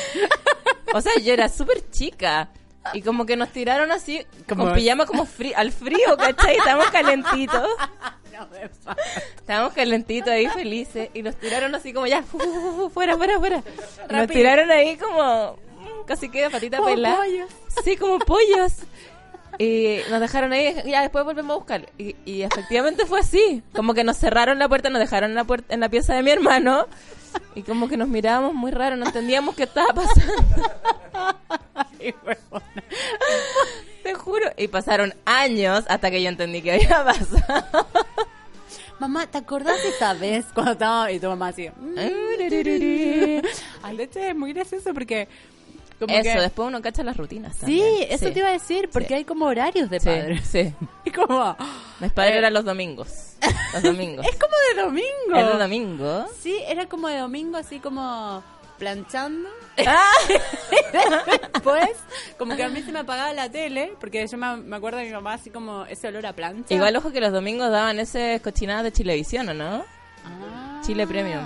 O 0.94 1.02
sea, 1.02 1.14
yo 1.22 1.34
era 1.34 1.50
súper 1.50 1.90
chica. 1.92 2.50
Y 2.94 3.02
como 3.02 3.26
que 3.26 3.36
nos 3.36 3.50
tiraron 3.50 3.92
así, 3.92 4.26
Como- 4.48 4.64
con 4.66 4.74
pijama 4.74 5.06
como 5.06 5.26
frí- 5.26 5.54
al 5.56 5.72
frío, 5.74 6.16
¿cachai? 6.18 6.56
Estábamos 6.58 6.90
calentitos. 6.92 7.68
Estábamos 9.36 9.74
calentitos 9.74 10.30
ahí, 10.30 10.48
felices. 10.48 11.10
Y 11.14 11.22
nos 11.22 11.36
tiraron 11.36 11.74
así 11.76 11.92
como 11.94 12.08
ya, 12.08 12.24
fu, 12.24 12.40
fu, 12.40 12.46
fu, 12.46 12.72
fu, 12.78 12.90
fuera, 12.90 13.18
fuera, 13.18 13.40
fuera. 13.40 13.64
Nos 14.10 14.28
tiraron 14.28 14.72
ahí 14.72 14.96
como 14.98 15.58
casi 16.06 16.30
que 16.30 16.44
de 16.44 16.50
patita 16.50 16.78
Como 16.78 16.90
pelada. 16.90 17.18
pollos. 17.18 17.50
Sí, 17.84 17.98
como 17.98 18.20
pollos. 18.20 18.74
Y 19.60 20.00
nos 20.10 20.20
dejaron 20.20 20.54
ahí, 20.54 20.76
ya 20.86 21.02
después 21.02 21.26
volvemos 21.26 21.54
a 21.56 21.58
buscar. 21.58 21.90
Y, 21.98 22.16
y 22.26 22.44
efectivamente 22.44 23.06
fue 23.06 23.20
así. 23.22 23.64
Como 23.74 23.94
que 23.94 24.04
nos 24.04 24.18
cerraron 24.18 24.60
la 24.60 24.70
puerta, 24.70 24.90
nos 24.90 25.00
dejaron 25.00 25.32
en 25.32 25.36
la, 25.36 25.44
puerta, 25.46 25.74
en 25.74 25.80
la 25.80 25.90
pieza 25.90 26.14
de 26.14 26.24
mi 26.24 26.32
hermano. 26.32 26.86
Y 27.56 27.64
como 27.64 27.88
que 27.88 27.98
nos 27.98 28.08
mirábamos 28.08 28.54
muy 28.54 28.72
raro, 28.72 28.96
no 28.96 29.06
entendíamos 29.06 29.56
qué 29.56 29.64
estaba 29.64 29.94
pasando. 29.94 30.34
Ay. 31.76 32.14
Te 34.04 34.14
juro. 34.14 34.46
Y 34.58 34.68
pasaron 34.68 35.14
años 35.26 35.84
hasta 35.88 36.10
que 36.12 36.22
yo 36.22 36.30
entendí 36.30 36.62
que 36.62 36.74
había 36.74 37.04
pasado. 37.04 37.88
Mamá, 39.00 39.28
¿te 39.28 39.38
acordás 39.38 39.82
de 39.84 39.90
esa 39.90 40.14
vez 40.16 40.46
cuando 40.54 40.72
estaba 40.72 41.12
y 41.12 41.20
tu 41.20 41.28
mamá 41.28 41.50
así? 41.50 41.70
"Mm". 41.70 41.98
Ay, 43.84 43.96
de 43.98 44.04
hecho 44.04 44.20
es 44.20 44.36
muy 44.36 44.54
gracioso 44.54 44.94
porque 44.94 45.28
como 46.00 46.14
Eso, 46.14 46.24
que- 46.34 46.40
después 46.42 46.68
uno 46.68 46.82
cacha 46.82 47.04
las 47.04 47.18
rutinas 47.18 47.56
Sí, 47.58 47.82
eso 48.10 48.28
Sí. 48.28 48.32
te 48.34 48.40
iba 48.40 48.50
a 48.50 48.52
decir, 48.52 48.90
porque 48.92 49.08
Sí. 49.10 49.14
hay 49.16 49.24
como 49.26 49.46
horarios 49.46 49.90
de 49.90 50.00
Sí, 50.00 50.06
padres. 50.06 50.48
sí. 50.48 50.74
Y 51.06 51.12
como 51.12 51.56
Mis 52.00 52.12
padres 52.12 52.36
Eh. 52.36 52.38
eran 52.40 52.54
los 52.54 52.64
domingos. 52.66 53.34
Los 53.74 53.84
domingos. 53.84 54.26
es 54.30 54.36
como 54.38 54.54
de 54.76 54.82
domingo. 54.84 55.36
¿Es 55.36 55.48
de 55.54 55.58
domingo? 55.58 56.26
Sí, 56.40 56.56
era 56.68 56.86
como 56.88 57.08
de 57.08 57.18
domingo, 57.18 57.58
así 57.58 57.80
como 57.80 58.44
planchando. 58.78 59.50
Ah. 59.88 60.04
Después, 61.54 61.90
como 62.38 62.56
que 62.56 62.64
a 62.64 62.70
mí 62.70 62.82
se 62.84 62.92
me 62.92 63.00
apagaba 63.00 63.34
la 63.34 63.50
tele, 63.50 63.94
porque 64.00 64.26
yo 64.28 64.38
me, 64.38 64.58
me 64.58 64.76
acuerdo 64.76 65.00
de 65.00 65.06
mi 65.06 65.12
mamá 65.12 65.34
así 65.34 65.50
como 65.50 65.86
ese 65.86 66.08
olor 66.10 66.26
a 66.28 66.34
plancha. 66.34 66.74
Igual 66.74 66.96
ojo 66.96 67.12
que 67.12 67.20
los 67.22 67.32
domingos 67.32 67.72
daban 67.72 68.00
ese 68.00 68.40
cochinadas 68.44 68.84
de 68.84 68.92
Chilevisión, 68.92 69.50
¿o 69.50 69.54
no? 69.54 69.84
Ah. 70.26 70.82
Chile 70.86 71.08
Premium. 71.08 71.44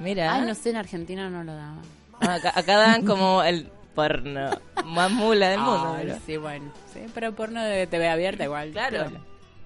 Mira. 0.00 0.34
Ay, 0.34 0.46
no 0.46 0.54
sé, 0.54 0.70
en 0.70 0.76
Argentina 0.76 1.28
no 1.30 1.44
lo 1.44 1.54
daban. 1.54 1.82
Acá, 2.20 2.52
acá 2.54 2.76
dan 2.76 3.04
como 3.06 3.42
el 3.42 3.68
porno 3.94 4.50
más 4.84 5.10
mula 5.10 5.48
del 5.48 5.60
mundo. 5.60 5.94
Ay, 5.98 6.14
sí, 6.26 6.36
bueno. 6.36 6.72
Sí, 6.92 7.00
pero 7.14 7.32
porno 7.34 7.62
de 7.62 7.86
TV 7.86 8.08
abierta 8.08 8.44
igual. 8.44 8.70
Claro. 8.72 9.10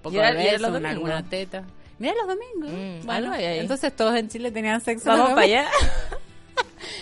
Poco 0.01 0.17
de 0.17 0.31
beso, 0.33 0.55
una- 0.57 0.67
domingos. 0.69 0.89
alguna 0.91 1.29
teta. 1.29 1.63
Mira 1.99 2.13
los 2.15 2.27
domingos. 2.27 2.69
Mm, 2.71 3.05
bueno, 3.05 3.31
ahí. 3.33 3.59
entonces 3.59 3.95
todos 3.95 4.15
en 4.15 4.27
Chile 4.29 4.51
tenían 4.51 4.81
sexo. 4.81 5.09
Vamos 5.09 5.29
para 5.29 5.41
allá. 5.41 5.65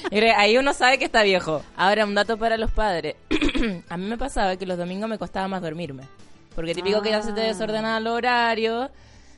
Que 0.10 0.32
ahí 0.32 0.58
uno 0.58 0.74
sabe 0.74 0.98
que 1.00 1.06
está 1.06 1.24
viejo. 1.24 1.64
Ahora, 1.76 2.06
un 2.06 2.14
dato 2.16 2.38
para 2.38 2.58
los 2.58 2.72
padres. 2.72 3.16
a 3.90 3.98
mí 3.98 4.06
me 4.06 4.18
pasaba 4.18 4.56
que 4.56 4.66
los 4.66 4.78
domingos 4.78 5.10
me 5.10 5.18
costaba 5.18 5.48
más 5.48 5.62
dormirme. 5.62 6.04
Porque 6.56 6.76
típico 6.76 7.02
que 7.02 7.10
ya 7.10 7.22
se 7.22 7.34
te 7.34 7.42
Ah. 7.42 7.46
desordenaba 7.46 7.98
el 7.98 8.08
horario. 8.08 8.92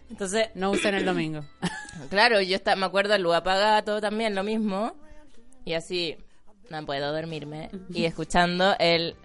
Entonces, 0.09 0.49
No 0.53 0.71
usen 0.71 0.93
el 0.95 1.05
domingo. 1.05 1.41
claro, 2.09 2.41
yo 2.41 2.55
está, 2.55 2.75
me 2.75 2.85
acuerdo 2.85 3.17
luz 3.17 3.35
apagada, 3.35 3.81
todo 3.83 4.01
también 4.01 4.35
lo 4.35 4.43
mismo. 4.43 4.93
Y 5.65 5.73
así, 5.73 6.15
no 6.69 6.85
puedo 6.85 7.11
dormirme. 7.11 7.69
Y 7.89 8.05
escuchando 8.05 8.75
el... 8.79 9.15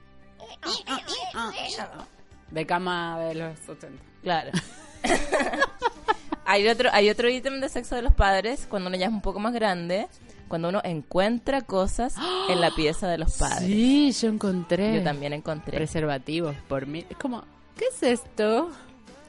De 2.51 2.67
cama 2.67 3.21
de 3.21 3.35
los 3.35 3.69
80. 3.69 4.03
Claro. 4.23 4.51
hay 6.45 6.67
otro 6.69 6.91
hay 6.93 7.09
otro 7.09 7.29
ítem 7.31 7.61
de 7.61 7.69
sexo 7.69 7.95
de 7.95 8.03
los 8.03 8.13
padres 8.13 8.67
cuando 8.69 8.89
uno 8.89 8.99
ya 8.99 9.07
es 9.07 9.13
un 9.13 9.21
poco 9.21 9.39
más 9.39 9.53
grande, 9.53 10.09
cuando 10.49 10.69
uno 10.69 10.81
encuentra 10.83 11.63
cosas 11.63 12.17
en 12.49 12.61
la 12.61 12.71
pieza 12.73 13.07
de 13.09 13.19
los 13.19 13.39
padres. 13.39 13.69
Sí, 13.69 14.13
yo 14.13 14.29
encontré. 14.29 14.97
Yo 14.97 15.05
también 15.05 15.33
encontré. 15.33 15.77
Preservativos 15.77 16.57
por 16.69 16.87
mí. 16.87 17.07
Es 17.09 17.17
como, 17.17 17.45
¿qué 17.77 17.85
es 17.87 18.03
esto? 18.03 18.71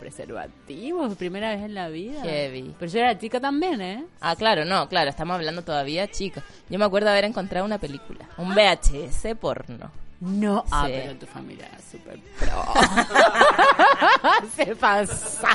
Preservativos, 0.01 1.15
primera 1.15 1.49
vez 1.51 1.61
en 1.61 1.75
la 1.75 1.87
vida. 1.89 2.23
Heavy. 2.23 2.73
Pero 2.79 2.91
yo 2.91 2.99
era 2.99 3.17
chica 3.19 3.39
también, 3.39 3.79
¿eh? 3.81 4.03
Ah, 4.19 4.35
claro, 4.35 4.65
no, 4.65 4.89
claro, 4.89 5.11
estamos 5.11 5.35
hablando 5.35 5.63
todavía, 5.63 6.09
chicos. 6.09 6.43
Yo 6.69 6.79
me 6.79 6.85
acuerdo 6.85 7.09
haber 7.11 7.25
encontrado 7.25 7.65
una 7.67 7.77
película, 7.77 8.27
un 8.37 8.53
VHS 8.55 9.35
porno. 9.39 9.91
No. 10.19 10.65
Ah, 10.71 10.85
Sí. 10.87 10.93
pero 10.95 11.15
tu 11.19 11.25
familia 11.27 11.67
era 11.67 11.79
súper 11.79 12.19
pro. 12.39 12.63
Se 14.55 14.75
pasa. 14.75 15.49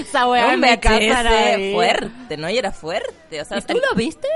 Esa 0.00 0.28
weá 0.28 0.50
ahí. 1.54 1.72
fuerte, 1.74 2.36
¿no? 2.36 2.50
Y 2.50 2.58
era 2.58 2.70
fuerte, 2.72 3.40
o 3.40 3.44
sea, 3.44 3.58
¿Y 3.58 3.62
tú 3.62 3.74
lo 3.74 3.94
viste? 3.96 4.28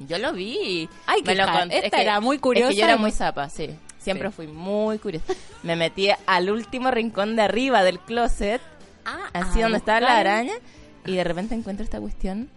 Yo 0.00 0.18
lo 0.18 0.32
vi. 0.32 0.88
Ay, 1.06 1.22
Me 1.22 1.28
qué 1.32 1.34
lo 1.36 1.44
esta 1.70 1.86
Es 1.86 1.90
que- 1.90 2.02
era 2.02 2.20
muy 2.20 2.36
Es 2.36 2.42
curiosa 2.42 2.68
que 2.70 2.76
yo 2.76 2.84
era 2.84 2.96
muy 2.96 3.10
zapa, 3.12 3.48
sí. 3.48 3.70
Siempre 3.98 4.28
Sí. 4.28 4.34
fui 4.36 4.46
muy 4.48 4.98
curiosa. 4.98 5.32
Me 5.62 5.76
metí 5.76 6.10
al 6.26 6.50
último 6.50 6.90
rincón 6.90 7.36
de 7.36 7.42
arriba 7.42 7.82
del 7.82 7.98
closet, 8.00 8.60
así 9.32 9.60
a 9.60 9.64
donde 9.64 9.78
estaba 9.78 10.00
la 10.00 10.18
araña, 10.18 10.54
y 11.06 11.14
de 11.16 11.24
repente 11.24 11.54
encuentro 11.54 11.84
esta 11.84 12.00
cuestión. 12.00 12.48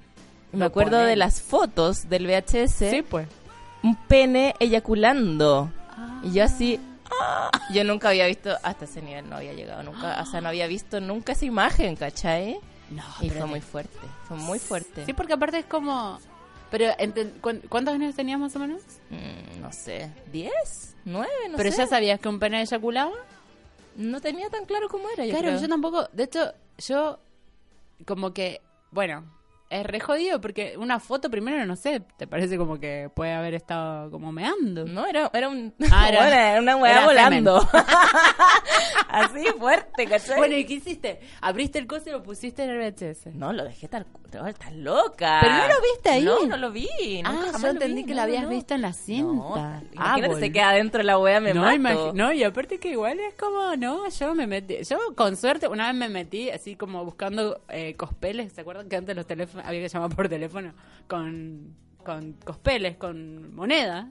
Me 0.52 0.60
Lo 0.60 0.66
acuerdo 0.66 0.92
ponen. 0.92 1.08
de 1.08 1.16
las 1.18 1.42
fotos 1.42 2.08
del 2.10 2.26
VHS, 2.28 2.90
Sí, 2.90 3.02
pues. 3.02 3.28
un 3.84 3.96
pene 3.96 4.56
eyaculando. 4.60 5.70
Y 6.24 6.32
yo 6.34 6.44
así, 6.46 6.80
¡ah! 7.22 7.50
yo 7.74 7.84
nunca 7.84 8.10
había 8.10 8.26
visto, 8.28 8.56
hasta 8.64 8.86
ese 8.86 9.02
nivel 9.02 9.30
no 9.30 9.36
había 9.38 9.54
llegado 9.54 9.84
nunca, 9.84 10.22
o 10.22 10.26
sea, 10.26 10.42
no 10.42 10.50
había 10.50 10.68
visto 10.68 11.02
nunca 11.02 11.34
esa 11.34 11.46
imagen, 11.46 11.96
¿cachai? 11.96 12.60
No, 12.90 13.04
Y 13.20 13.28
pero 13.28 13.42
fue 13.42 13.50
muy 13.50 13.62
fuerte, 13.62 14.00
fue 14.28 14.38
muy 14.38 14.60
fuerte. 14.60 15.06
Sí, 15.06 15.14
porque 15.14 15.34
aparte 15.34 15.60
es 15.60 15.66
como... 15.66 16.18
Pero, 16.72 16.86
enten- 16.98 17.32
¿cuán- 17.42 17.62
¿cuántos 17.70 17.94
años 17.96 18.14
tenías 18.16 18.40
más 18.40 18.56
o 18.56 18.60
menos? 18.60 18.82
Mm, 19.10 19.62
no 19.62 19.72
sé, 19.74 20.10
¿10? 20.34 20.50
¿9? 21.06 21.26
No 21.50 21.58
pero 21.58 21.72
sé. 21.72 21.78
ya 21.78 21.88
sabías 21.88 22.20
que 22.20 22.28
un 22.30 22.40
pene 22.40 22.62
eyaculaba. 22.62 23.12
No 23.98 24.22
tenía 24.22 24.50
tan 24.50 24.66
claro 24.66 24.88
cómo 24.90 25.10
era, 25.10 25.26
yo 25.26 25.32
Claro, 25.32 25.48
creo. 25.50 25.60
yo 25.62 25.68
tampoco. 25.68 26.08
De 26.14 26.24
hecho, 26.24 26.54
yo 26.78 27.20
como 28.06 28.32
que, 28.34 28.62
bueno, 28.92 29.26
es 29.70 29.86
re 29.86 30.00
jodido 30.00 30.40
porque 30.40 30.76
una 30.78 31.00
foto 31.00 31.30
primero, 31.30 31.66
no 31.66 31.76
sé, 31.76 32.02
te 32.18 32.26
parece 32.28 32.58
como 32.58 32.80
que 32.80 33.10
puede 33.14 33.34
haber 33.34 33.54
estado 33.54 34.10
como 34.12 34.32
meando. 34.32 34.86
No, 34.86 35.06
era, 35.06 35.30
era 35.34 35.50
un... 35.50 35.74
Ah, 35.92 36.08
era- 36.10 36.20
bueno, 36.22 36.36
era 36.38 36.62
una 36.62 36.76
weá 36.78 37.06
volando. 37.06 37.68
Así 39.10 39.46
fuerte, 39.58 40.06
¿cachai? 40.06 40.38
Bueno, 40.38 40.56
¿y 40.56 40.66
qué 40.66 40.74
hiciste? 40.76 41.20
Abriste 41.42 41.80
el 41.80 41.88
coso 41.88 42.10
y 42.10 42.12
lo 42.12 42.24
pusiste 42.24 42.64
en 42.64 42.70
el 42.72 42.80
VHS. 42.94 43.28
No, 43.34 43.54
lo 43.54 43.64
dejé 43.64 43.88
tal... 43.88 44.06
no, 44.34 44.48
Estás 44.48 44.74
loca. 44.74 45.40
¿Pero 45.42 45.54
no 45.54 45.68
lo 45.68 45.82
viste 45.94 46.10
ahí? 46.10 46.24
No, 46.24 46.46
no 46.46 46.58
lo 46.58 46.72
vi. 46.72 46.88
ah, 47.24 47.32
jamás 47.46 47.62
yo 47.62 47.68
lo 47.68 47.74
entendí 47.74 48.02
vi, 48.02 48.04
que 48.04 48.10
no, 48.12 48.16
lo 48.18 48.22
habías 48.24 48.44
no. 48.44 48.50
visto 48.50 48.76
en 48.76 48.82
la 48.82 48.94
cinta. 48.94 49.24
No, 49.34 49.56
Ah, 49.56 49.82
imagínate, 49.94 50.36
se 50.36 50.42
bol- 50.48 50.54
queda 50.54 50.72
dentro 50.74 50.98
de 51.00 51.04
la 51.06 51.18
wea, 51.18 51.40
me 51.40 51.54
no, 51.54 51.78
mato. 51.80 52.12
no, 52.14 52.32
y 52.34 52.44
aparte 52.44 52.80
que 52.80 52.90
igual 52.90 53.20
es 53.20 53.34
como, 53.36 53.76
no, 53.76 54.08
yo 54.10 54.36
me 54.36 54.46
metí, 54.48 54.84
yo 54.84 54.98
con 55.16 55.36
suerte, 55.38 55.68
una 55.68 55.88
vez 55.88 55.96
me 55.96 56.10
metí 56.10 56.50
así 56.50 56.76
como 56.76 57.04
buscando 57.06 57.62
eh, 57.70 57.96
cospeles, 57.96 58.54
¿se 58.54 58.62
acuerdan 58.62 58.88
que 58.90 58.96
antes 58.98 59.16
los 59.16 59.26
teléfonos, 59.26 59.57
había 59.64 59.82
que 59.82 59.90
llamar 59.90 60.16
por 60.16 60.30
teléfono? 60.30 60.74
Con, 61.08 61.76
con 62.04 62.34
cospeles, 62.44 62.98
con 62.98 63.54
monedas, 63.56 64.08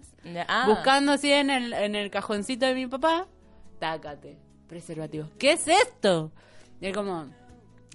ah. 0.48 0.64
buscando 0.68 1.12
así 1.12 1.32
en 1.32 1.50
el, 1.50 1.72
en 1.72 1.94
el 1.94 2.10
cajoncito 2.10 2.66
de 2.66 2.74
mi 2.74 2.86
papá, 2.86 3.26
tácate, 3.78 4.38
preservativo. 4.68 5.28
¿Qué 5.38 5.52
es 5.52 5.66
esto? 5.68 6.32
Y 6.80 6.86
él 6.86 6.94
como, 6.94 7.26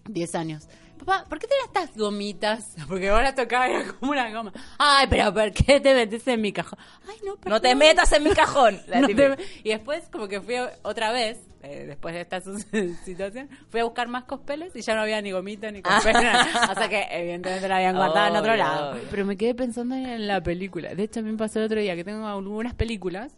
10 0.08 0.36
años. 0.36 0.68
Papá, 0.98 1.26
¿por 1.28 1.40
qué 1.40 1.48
tenés 1.48 1.66
estas 1.66 1.98
gomitas? 1.98 2.76
Porque 2.88 3.10
ahora 3.10 3.34
tocaba 3.34 3.68
era 3.68 3.92
como 3.94 4.12
una 4.12 4.32
goma. 4.32 4.54
Ay, 4.78 5.08
pero 5.10 5.34
¿por 5.34 5.52
qué 5.52 5.80
te 5.80 5.94
metes 5.96 6.28
en 6.28 6.42
mi 6.42 6.52
cajón? 6.54 6.78
Ay, 7.10 7.18
no, 7.26 7.32
No 7.46 7.60
te 7.60 7.70
perdón. 7.70 7.78
metas 7.80 8.12
en 8.12 8.24
mi 8.24 8.30
cajón. 8.32 8.80
No 8.88 9.08
te- 9.08 9.38
Y 9.64 9.70
después, 9.70 10.08
como 10.12 10.28
que 10.28 10.42
fui 10.42 10.56
otra 10.84 11.12
vez, 11.12 11.40
eh, 11.64 11.86
después 11.88 12.14
de 12.16 12.22
esta 12.22 12.42
situación, 13.06 13.50
fui 13.70 13.80
a 13.80 13.84
buscar 13.84 14.08
más 14.08 14.24
cospeles 14.24 14.76
y 14.76 14.82
ya 14.82 14.96
no 14.96 15.02
había 15.02 15.22
ni 15.22 15.32
gomita 15.32 15.70
ni 15.72 15.82
cospeles. 15.84 16.24
o 16.70 16.76
sea 16.76 16.90
que, 16.90 17.06
evidentemente, 17.12 17.68
la 17.68 17.78
habían 17.78 17.96
guardado 17.96 18.28
en 18.30 18.36
otro 18.36 18.56
lado. 18.56 18.92
obvio. 18.94 19.04
Pero 19.10 19.26
me 19.26 19.38
quedé 19.38 19.54
pensando 19.56 19.96
en 19.96 20.28
la 20.28 20.42
película. 20.42 20.94
De 20.96 21.04
hecho, 21.04 21.20
a 21.20 21.24
mí 21.24 21.32
me 21.32 21.38
pasó 21.38 21.60
el 21.60 21.66
otro 21.66 21.80
día 21.80 21.96
que 21.96 22.04
tengo 22.04 22.26
algunas 22.28 22.74
películas 22.74 23.38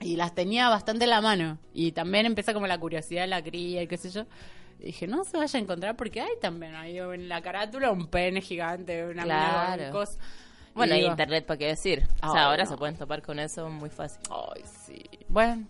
y 0.00 0.16
las 0.16 0.34
tenía 0.34 0.68
bastante 0.68 1.04
en 1.04 1.10
la 1.10 1.20
mano. 1.20 1.58
Y 1.72 1.92
también 1.92 2.26
empieza 2.26 2.52
como 2.54 2.66
la 2.66 2.78
curiosidad 2.78 3.22
de 3.22 3.28
la 3.28 3.42
cría 3.42 3.82
y 3.82 3.86
qué 3.86 3.96
sé 3.96 4.10
yo. 4.10 4.24
Y 4.80 4.86
dije, 4.86 5.06
no 5.06 5.24
se 5.24 5.36
vaya 5.38 5.58
a 5.58 5.62
encontrar 5.62 5.96
porque 5.96 6.20
hay 6.20 6.32
también 6.40 6.74
ahí 6.74 6.98
en 6.98 7.28
la 7.28 7.40
carátula 7.42 7.90
un 7.90 8.06
pene 8.08 8.40
gigante, 8.40 9.04
una 9.04 9.22
mina 9.22 9.76
Claro. 9.76 9.92
cos- 10.00 10.18
Bueno, 10.74 10.94
Y 10.94 10.96
y 10.96 11.00
digo, 11.02 11.12
internet, 11.12 11.46
¿para 11.46 11.56
qué 11.58 11.66
decir? 11.68 12.06
o 12.22 12.32
sea, 12.32 12.46
ahora 12.46 12.64
no. 12.64 12.70
se 12.70 12.76
pueden 12.76 12.96
topar 12.96 13.22
con 13.22 13.38
eso 13.38 13.68
muy 13.70 13.88
fácil. 13.88 14.20
Ay, 14.30 14.62
sí. 14.84 15.02
Bueno, 15.28 15.64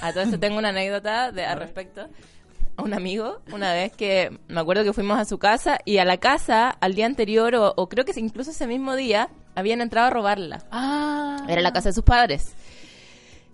A 0.00 0.12
todo 0.12 0.22
esto 0.22 0.38
tengo 0.38 0.58
una 0.58 0.70
anécdota 0.70 1.32
de, 1.32 1.44
al 1.44 1.58
respecto. 1.58 2.08
A 2.76 2.82
un 2.82 2.92
amigo, 2.92 3.40
una 3.52 3.72
vez 3.72 3.92
que 3.92 4.36
me 4.48 4.60
acuerdo 4.60 4.82
que 4.82 4.92
fuimos 4.92 5.18
a 5.18 5.24
su 5.24 5.38
casa 5.38 5.78
y 5.84 5.98
a 5.98 6.04
la 6.04 6.16
casa 6.16 6.70
al 6.70 6.94
día 6.94 7.06
anterior, 7.06 7.54
o, 7.54 7.72
o 7.76 7.88
creo 7.88 8.04
que 8.04 8.18
incluso 8.18 8.50
ese 8.50 8.66
mismo 8.66 8.96
día, 8.96 9.30
habían 9.54 9.80
entrado 9.80 10.08
a 10.08 10.10
robarla. 10.10 10.64
Ah. 10.70 11.44
Era 11.48 11.62
la 11.62 11.72
casa 11.72 11.90
de 11.90 11.92
sus 11.92 12.04
padres. 12.04 12.54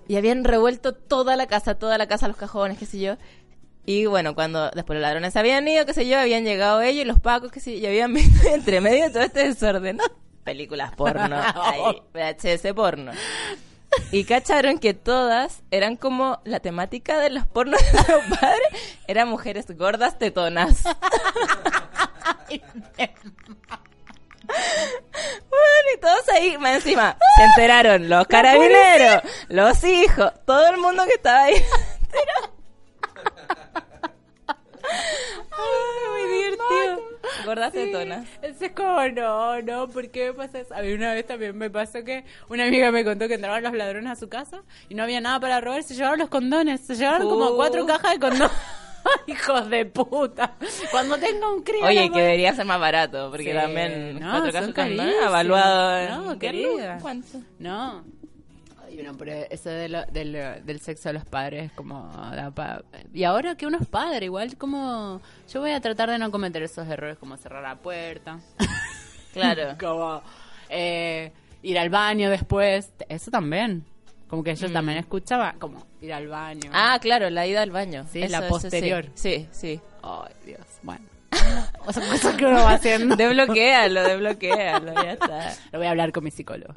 Y 0.08 0.16
habían 0.16 0.44
revuelto 0.44 0.94
toda 0.94 1.36
la 1.36 1.46
casa, 1.46 1.74
toda 1.76 1.98
la 1.98 2.08
casa, 2.08 2.28
los 2.28 2.36
cajones, 2.36 2.78
qué 2.78 2.86
sé 2.86 2.98
yo. 2.98 3.16
Y 3.86 4.06
bueno, 4.06 4.34
cuando 4.34 4.70
después 4.70 4.96
los 4.96 5.02
ladrones 5.02 5.36
habían 5.36 5.66
ido, 5.68 5.86
qué 5.86 5.94
sé 5.94 6.06
yo, 6.06 6.18
habían 6.18 6.44
llegado 6.44 6.80
ellos 6.80 7.02
y 7.02 7.06
los 7.06 7.20
pacos, 7.20 7.50
qué 7.50 7.60
sé 7.60 7.74
yo, 7.74 7.78
y 7.78 7.86
habían 7.86 8.12
visto 8.14 8.48
entre 8.48 8.80
medio 8.80 9.04
de 9.04 9.10
todo 9.10 9.22
este 9.22 9.48
desorden, 9.48 9.96
¿no? 9.96 10.04
Películas 10.44 10.94
porno, 10.96 11.36
ahí, 11.54 12.02
VHS 12.12 12.72
porno. 12.74 13.12
Y 14.12 14.24
cacharon 14.24 14.78
que 14.78 14.94
todas 14.94 15.62
eran 15.70 15.96
como 15.96 16.40
la 16.44 16.60
temática 16.60 17.18
de 17.18 17.30
los 17.30 17.46
pornos 17.46 17.80
de 17.80 18.12
los 18.12 18.24
padres, 18.40 18.98
eran 19.06 19.28
mujeres 19.28 19.66
gordas 19.76 20.18
tetonas. 20.18 20.84
Bueno, 25.48 25.88
y 25.94 26.00
todos 26.00 26.28
ahí, 26.30 26.58
más 26.58 26.76
encima, 26.76 27.16
se 27.36 27.44
enteraron 27.44 28.08
los 28.08 28.26
carabineros, 28.26 29.22
los 29.48 29.84
hijos, 29.84 30.32
todo 30.44 30.66
el 30.70 30.78
mundo 30.78 31.04
que 31.06 31.12
estaba 31.12 31.42
ahí. 31.44 31.54
Pero... 32.10 32.32
Ay, 35.52 36.08
muy 36.10 36.34
divertido. 36.34 37.09
Gordas 37.44 37.72
tetonas. 37.72 38.26
Eso 38.42 38.64
es 38.64 38.72
como, 38.72 39.00
no, 39.08 39.60
no, 39.62 39.88
¿por 39.88 40.10
qué 40.10 40.26
me 40.28 40.32
pasa 40.34 40.60
eso? 40.60 40.74
A 40.74 40.82
mí 40.82 40.92
una 40.92 41.14
vez 41.14 41.26
también 41.26 41.56
me 41.56 41.70
pasó 41.70 42.04
que 42.04 42.24
una 42.48 42.64
amiga 42.66 42.90
me 42.90 43.04
contó 43.04 43.28
que 43.28 43.34
entraban 43.34 43.62
los 43.62 43.72
ladrones 43.72 44.12
a 44.12 44.16
su 44.16 44.28
casa 44.28 44.62
y 44.88 44.94
no 44.94 45.02
había 45.02 45.20
nada 45.20 45.40
para 45.40 45.60
robar, 45.60 45.82
se 45.82 45.94
llevaron 45.94 46.18
los 46.18 46.28
condones, 46.28 46.80
se 46.80 46.94
llevaron 46.94 47.28
como 47.28 47.50
Uh. 47.50 47.56
cuatro 47.56 47.86
cajas 47.86 48.12
de 48.12 48.18
condones. 48.20 48.52
Hijos 49.26 49.70
de 49.70 49.86
puta. 49.86 50.56
Cuando 50.90 51.16
tenga 51.16 51.50
un 51.50 51.62
crío. 51.62 51.84
Oye, 51.86 52.10
que 52.12 52.20
debería 52.20 52.54
ser 52.54 52.66
más 52.66 52.78
barato, 52.78 53.30
porque 53.30 53.50
Sí, 53.52 53.56
también 53.58 54.20
no, 54.20 54.30
cuatro 54.30 54.52
cajas 54.52 54.74
con 54.74 54.96
nada, 54.96 54.96
carísimos. 54.96 55.26
evaluado 55.26 55.98
en... 55.98 56.08
No, 56.10 56.32
¿qué 56.34 56.38
querida. 56.38 56.98
¿Cuánto? 57.00 57.38
No. 57.58 58.04
Ay, 58.90 59.02
no, 59.04 59.16
pero 59.16 59.32
eso 59.50 59.68
de 59.70 59.88
lo- 59.88 60.04
del, 60.06 60.32
del 60.64 60.80
sexo 60.80 61.08
de 61.10 61.12
los 61.14 61.24
padres 61.24 61.66
es 61.66 61.72
como... 61.72 62.10
da 62.34 62.50
pa- 62.50 62.82
Y 63.14 63.24
ahora 63.24 63.54
que 63.54 63.66
uno 63.66 63.78
es 63.80 63.86
padre, 63.86 64.26
igual 64.26 64.56
como... 64.56 65.20
Yo 65.52 65.60
voy 65.60 65.70
a 65.70 65.80
tratar 65.80 66.10
de 66.10 66.18
no 66.18 66.30
cometer 66.30 66.62
esos 66.62 66.86
errores 66.88 67.16
como 67.18 67.36
cerrar 67.36 67.62
la 67.62 67.76
puerta. 67.76 68.38
Claro. 69.32 69.76
como... 69.80 70.22
eh, 70.68 71.32
Ir 71.62 71.78
al 71.78 71.88
baño 71.90 72.30
después, 72.30 72.90
eso 73.08 73.30
también. 73.30 73.84
Como 74.28 74.42
que 74.42 74.54
yo 74.56 74.68
Mm. 74.68 74.72
también 74.72 74.98
escuchaba 74.98 75.54
como 75.58 75.84
ir 76.00 76.12
al 76.12 76.26
baño. 76.28 76.70
Ah, 76.72 76.98
claro, 77.00 77.30
la 77.30 77.46
ida 77.46 77.62
al 77.62 77.70
baño. 77.70 78.06
Sí, 78.10 78.22
Eso, 78.22 78.32
la 78.32 78.38
eso 78.38 78.48
posterior. 78.48 79.06
Sí, 79.14 79.46
sí. 79.52 79.80
Ay, 80.02 80.32
Dios, 80.46 80.60
bueno. 80.82 81.04
O 81.86 81.92
sea, 81.92 82.06
cosas 82.08 82.34
que 82.36 82.44
uno 82.44 82.56
va 82.64 82.72
haciendo. 82.74 83.14
Desbloquéalo, 83.16 84.02
desbloquéalo, 84.02 84.94
ya 84.94 85.12
está. 85.12 85.54
Lo 85.72 85.78
voy 85.78 85.86
a 85.86 85.90
hablar 85.90 86.12
con 86.12 86.24
mi 86.24 86.30
psicólogo. 86.30 86.72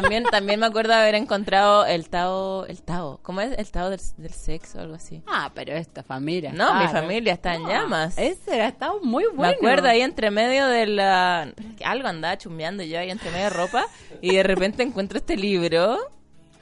También, 0.00 0.24
también 0.24 0.60
me 0.60 0.66
acuerdo 0.66 0.92
haber 0.94 1.14
encontrado 1.14 1.86
el 1.86 2.08
Tao, 2.08 2.66
el 2.66 2.82
Tao, 2.82 3.18
¿cómo 3.22 3.40
es? 3.40 3.58
El 3.58 3.70
Tao 3.70 3.88
del, 3.90 4.00
del 4.18 4.32
sexo 4.32 4.78
o 4.78 4.80
algo 4.82 4.94
así. 4.94 5.22
Ah, 5.26 5.50
pero 5.54 5.72
esta 5.74 6.02
familia. 6.02 6.52
No, 6.52 6.74
mi 6.74 6.86
familia 6.88 7.32
está 7.32 7.54
en 7.54 7.62
No, 7.62 7.68
llamas. 7.68 8.18
Ese 8.18 8.56
era, 8.56 8.68
estaba 8.68 8.94
muy 9.02 9.24
bueno. 9.24 9.42
Me 9.42 9.48
acuerdo 9.48 9.88
ahí 9.88 10.02
entre 10.02 10.30
medio 10.30 10.66
de 10.66 10.86
la... 10.86 11.52
Algo 11.84 12.08
andaba 12.08 12.36
chumbeando 12.36 12.82
yo 12.82 12.98
ahí 12.98 13.10
entre 13.10 13.30
medio 13.30 13.44
de 13.44 13.50
ropa 13.50 13.86
y 14.20 14.36
de 14.36 14.42
repente 14.42 14.82
encuentro 14.82 15.18
este 15.18 15.36
libro. 15.36 15.96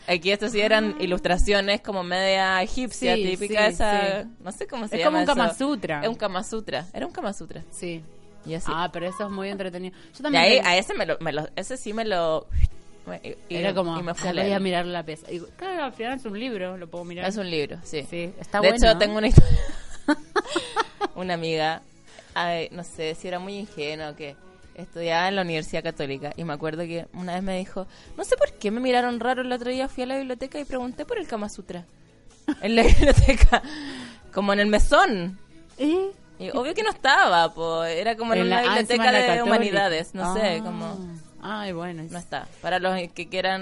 Aquí 0.07 0.31
estos 0.31 0.53
sí 0.53 0.61
eran 0.61 0.97
ilustraciones 1.01 1.81
como 1.81 2.05
media 2.05 2.63
egipcia, 2.63 3.15
Sí, 3.17 3.25
típica 3.25 3.67
sí, 3.69 3.73
esa... 3.73 4.23
sí. 4.23 4.29
No 4.45 4.53
sé 4.53 4.67
cómo 4.67 4.87
se 4.87 4.97
Es 4.97 5.01
llama 5.03 5.25
como 5.25 5.33
un. 5.33 5.39
Kama 5.39 5.55
Sutra. 5.55 6.01
Es 6.03 6.09
un 6.09 6.15
Kama 6.15 6.45
Sutra. 6.45 6.87
Era 6.93 7.07
un 7.07 7.13
Kama 7.13 7.33
Sutra. 7.33 7.63
Sí. 7.71 8.03
Y 8.47 8.53
así. 8.55 8.71
Ah, 8.73 8.91
pero 8.93 9.07
eso 9.09 9.25
es 9.25 9.31
muy 9.31 9.49
entretenido. 9.49 9.97
Yo 10.13 10.19
y 10.19 10.23
también. 10.23 10.45
ahí, 10.45 10.57
tengo- 10.59 10.69
a 10.69 10.77
ese 10.77 10.93
me 10.95 11.07
lo, 11.07 11.17
me 11.21 11.33
lo- 11.33 11.49
ese 11.57 11.77
sí 11.79 11.95
me 11.95 12.05
lo... 12.05 12.47
y- 13.23 13.37
era 13.57 13.75
como, 13.75 13.99
y 13.99 14.03
me 14.03 14.15
fui 14.15 14.29
ah, 14.29 14.31
a 14.31 14.35
voy 14.43 14.53
a 14.53 14.61
mirar 14.61 14.87
la 14.87 15.03
pieza. 15.05 15.31
Y, 15.31 15.41
claro, 15.57 15.85
al 15.85 15.93
final 15.93 16.15
es 16.19 16.25
un 16.25 16.39
libro, 16.39 16.77
lo 16.77 16.87
puedo 16.89 17.05
mirar. 17.05 17.29
Es 17.29 17.37
un 17.37 17.51
libro, 17.51 17.79
sí. 17.85 18.07
Sí, 18.09 18.33
está 18.41 18.61
de 18.61 18.69
bueno. 18.71 18.87
hecho, 18.89 18.99
tengo 18.99 19.19
una 19.19 19.29
historia. 19.29 19.59
una 21.15 21.35
amiga, 21.35 21.83
ay, 22.35 22.69
no 22.73 22.83
sé 22.85 23.15
si 23.15 23.29
era 23.29 23.39
muy 23.39 23.57
ingenuo 23.59 24.15
que 24.17 24.37
estudiaba 24.75 25.29
en 25.29 25.37
la 25.37 25.43
Universidad 25.43 25.83
Católica 25.85 26.33
y 26.37 26.45
me 26.45 26.53
acuerdo 26.53 26.83
que 26.83 27.07
una 27.13 27.35
vez 27.35 27.43
me 27.43 27.59
dijo, 27.59 27.87
no 28.17 28.25
sé 28.25 28.37
por 28.37 28.53
qué 28.55 28.71
me 28.71 28.81
miraron 28.81 29.21
raro 29.21 29.43
el 29.43 29.53
otro 29.53 29.71
día, 29.71 29.89
fui 29.89 30.03
a 30.03 30.07
la 30.07 30.17
biblioteca 30.17 30.59
y 30.59 30.65
pregunté 30.65 31.05
por 31.05 31.19
el 31.19 31.27
Kama 31.29 31.49
Sutra. 31.49 31.85
En 32.61 32.75
la 32.77 32.83
biblioteca, 32.85 33.63
como 34.33 34.53
en 34.53 34.61
el 34.61 34.67
mesón. 34.67 35.39
¿Y? 35.79 35.97
Y 36.39 36.51
obvio 36.51 36.75
que 36.75 36.83
no 36.83 36.91
estaba, 36.91 37.55
pues 37.55 37.97
era 37.97 38.17
como 38.17 38.33
en, 38.35 38.41
En 38.41 38.47
una 38.49 38.63
biblioteca 38.63 39.13
de 39.13 39.21
Católica. 39.21 39.45
humanidades, 39.45 40.15
no 40.15 40.35
sé, 40.35 40.57
Ah. 40.59 40.63
como 40.65 40.99
Ay, 41.47 41.73
bueno. 41.73 42.03
no 42.11 42.19
está. 42.19 42.49
Para 42.63 42.79
los 42.79 42.95
que 43.13 43.29
quieran 43.29 43.61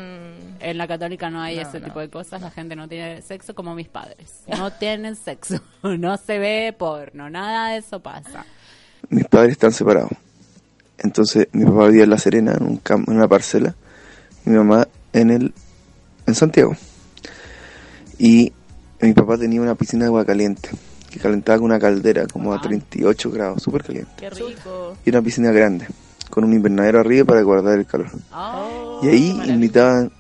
En 0.61 0.79
la 0.79 0.87
católica 0.87 1.31
no 1.31 1.41
hay 1.43 1.57
No, 1.57 1.63
ese 1.63 1.81
no. 1.81 1.87
tipo 1.87 1.99
de 2.01 2.09
cosas, 2.09 2.41
la 2.41 2.51
gente 2.53 2.77
no 2.77 2.87
tiene 2.89 3.21
sexo 3.23 3.55
como 3.55 3.75
mis 3.75 3.89
padres. 3.89 4.43
No 4.57 4.71
tienen 4.73 5.17
sexo, 5.17 5.61
no 5.83 6.17
se 6.17 6.39
ve 6.39 6.75
porno, 6.79 7.29
nada 7.29 7.71
de 7.71 7.79
eso 7.79 8.01
pasa. 8.01 8.47
mis 9.11 9.25
padres 9.27 9.53
están 9.53 9.73
separados. 9.73 10.13
Entonces 10.99 11.49
mi 11.53 11.65
papá 11.65 11.89
vivía 11.89 12.05
en 12.05 12.11
La 12.11 12.19
Serena, 12.19 12.53
en, 12.57 12.63
un 12.65 12.81
cam- 12.81 13.05
en 13.09 13.17
una 13.17 13.27
parcela, 13.27 13.75
y 14.47 14.51
mi 14.51 14.57
mamá 14.59 14.87
en 15.13 15.31
el 15.31 15.53
en 16.27 16.35
Santiago. 16.37 16.77
Y 18.19 18.53
mi 19.01 19.13
papá 19.13 19.37
tenía 19.37 19.61
una 19.61 19.75
piscina 19.75 20.05
de 20.05 20.09
agua 20.09 20.25
caliente, 20.25 20.71
que 21.11 21.19
calentaba 21.19 21.59
con 21.59 21.65
una 21.67 21.81
caldera 21.81 22.27
como 22.29 22.55
a 22.55 22.61
38 22.61 23.31
grados, 23.33 23.63
súper 23.63 23.83
caliente. 23.83 24.13
qué 24.17 24.31
rico. 24.31 24.97
Y 25.05 25.11
una 25.11 25.21
piscina 25.23 25.51
grande, 25.51 25.89
con 26.33 26.45
un 26.45 26.55
invernadero 26.55 27.01
arriba 27.01 27.27
para 27.27 27.43
guardar 27.43 27.79
el 27.79 27.85
calor. 27.85 28.09
Oh, 28.35 29.01
Y 29.03 29.09
ahí 29.09 29.43
invitaban 29.49 30.11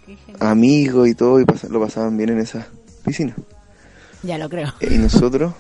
amigos 0.41 1.09
y 1.09 1.15
todo, 1.15 1.41
y 1.41 1.45
pas- 1.45 1.67
lo 1.71 1.81
pasaban 1.81 2.19
bien 2.19 2.29
en 2.31 2.39
esa 2.41 2.67
piscina. 3.03 3.35
Ya 4.23 4.37
lo 4.37 4.51
creo. 4.51 4.75
Y 4.83 4.99
nosotros 4.99 5.55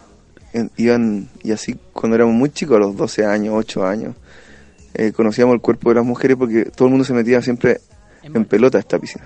en- 0.52 0.70
iban, 0.76 1.30
y 1.42 1.52
así 1.52 1.78
cuando 1.94 2.16
éramos 2.16 2.34
muy 2.34 2.50
chicos, 2.50 2.76
a 2.76 2.80
los 2.80 2.94
12 2.94 3.24
años, 3.24 3.54
8 3.56 3.86
años, 3.86 4.14
eh, 4.92 5.12
conocíamos 5.12 5.54
el 5.54 5.62
cuerpo 5.62 5.88
de 5.88 5.94
las 5.94 6.04
mujeres 6.04 6.36
porque 6.36 6.66
todo 6.66 6.84
el 6.88 6.90
mundo 6.90 7.06
se 7.06 7.14
metía 7.14 7.40
siempre 7.40 7.80
en 8.22 8.44
pelota 8.44 8.76
a 8.76 8.80
esta 8.80 8.98
piscina. 8.98 9.24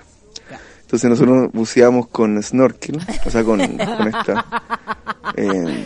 Entonces 0.83 1.09
nosotros 1.09 1.51
buceábamos 1.51 2.07
con 2.07 2.41
snorkel, 2.41 2.97
o 3.25 3.29
sea, 3.29 3.43
con, 3.43 3.59
con 3.59 4.07
esta, 4.07 4.45
eh, 5.35 5.83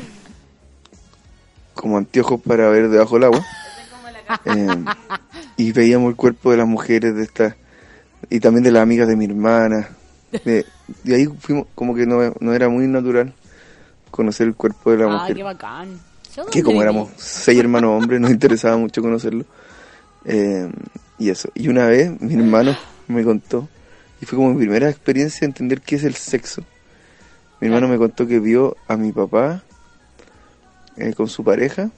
como 1.73 1.97
anteojos 1.97 2.39
para 2.41 2.69
ver 2.69 2.89
debajo 2.89 3.15
del 3.15 3.23
agua. 3.23 3.43
Eh, 4.45 4.85
y 5.57 5.71
veíamos 5.71 6.09
el 6.09 6.15
cuerpo 6.15 6.51
de 6.51 6.57
las 6.57 6.67
mujeres 6.67 7.15
de 7.15 7.23
esta 7.23 7.55
y 8.29 8.39
también 8.39 8.63
de 8.63 8.71
las 8.71 8.83
amigas 8.83 9.07
de 9.07 9.15
mi 9.15 9.25
hermana. 9.25 9.89
De, 10.45 10.65
de 11.03 11.15
ahí 11.15 11.27
fuimos, 11.39 11.67
como 11.75 11.93
que 11.95 12.05
no, 12.05 12.33
no 12.39 12.53
era 12.53 12.69
muy 12.69 12.87
natural 12.87 13.33
conocer 14.09 14.47
el 14.47 14.55
cuerpo 14.55 14.91
de 14.91 14.97
la 14.97 15.05
Ah, 15.05 15.17
mujer. 15.19 15.35
qué 15.35 15.43
bacán. 15.43 15.99
¿Yo 16.35 16.45
Que 16.45 16.63
como 16.63 16.81
éramos 16.81 17.09
seis 17.17 17.59
hermanos 17.59 17.91
hombres, 18.01 18.21
nos 18.21 18.31
interesaba 18.31 18.77
mucho 18.77 19.01
conocerlo. 19.01 19.43
Eh, 20.25 20.69
y 21.19 21.29
eso. 21.29 21.49
Y 21.55 21.67
una 21.67 21.85
vez 21.87 22.19
mi 22.21 22.33
hermano 22.35 22.75
me 23.07 23.23
contó, 23.23 23.67
y 24.21 24.25
fue 24.25 24.37
como 24.37 24.53
mi 24.53 24.59
primera 24.59 24.89
experiencia 24.89 25.41
de 25.41 25.45
entender 25.47 25.81
qué 25.81 25.95
es 25.97 26.03
el 26.05 26.15
sexo. 26.15 26.63
Mi 27.59 27.67
hermano 27.67 27.87
me 27.89 27.97
contó 27.97 28.25
que 28.27 28.39
vio 28.39 28.77
a 28.87 28.95
mi 28.97 29.11
papá 29.11 29.61
eh, 30.97 31.13
con 31.13 31.27
su 31.27 31.43
pareja 31.43 31.89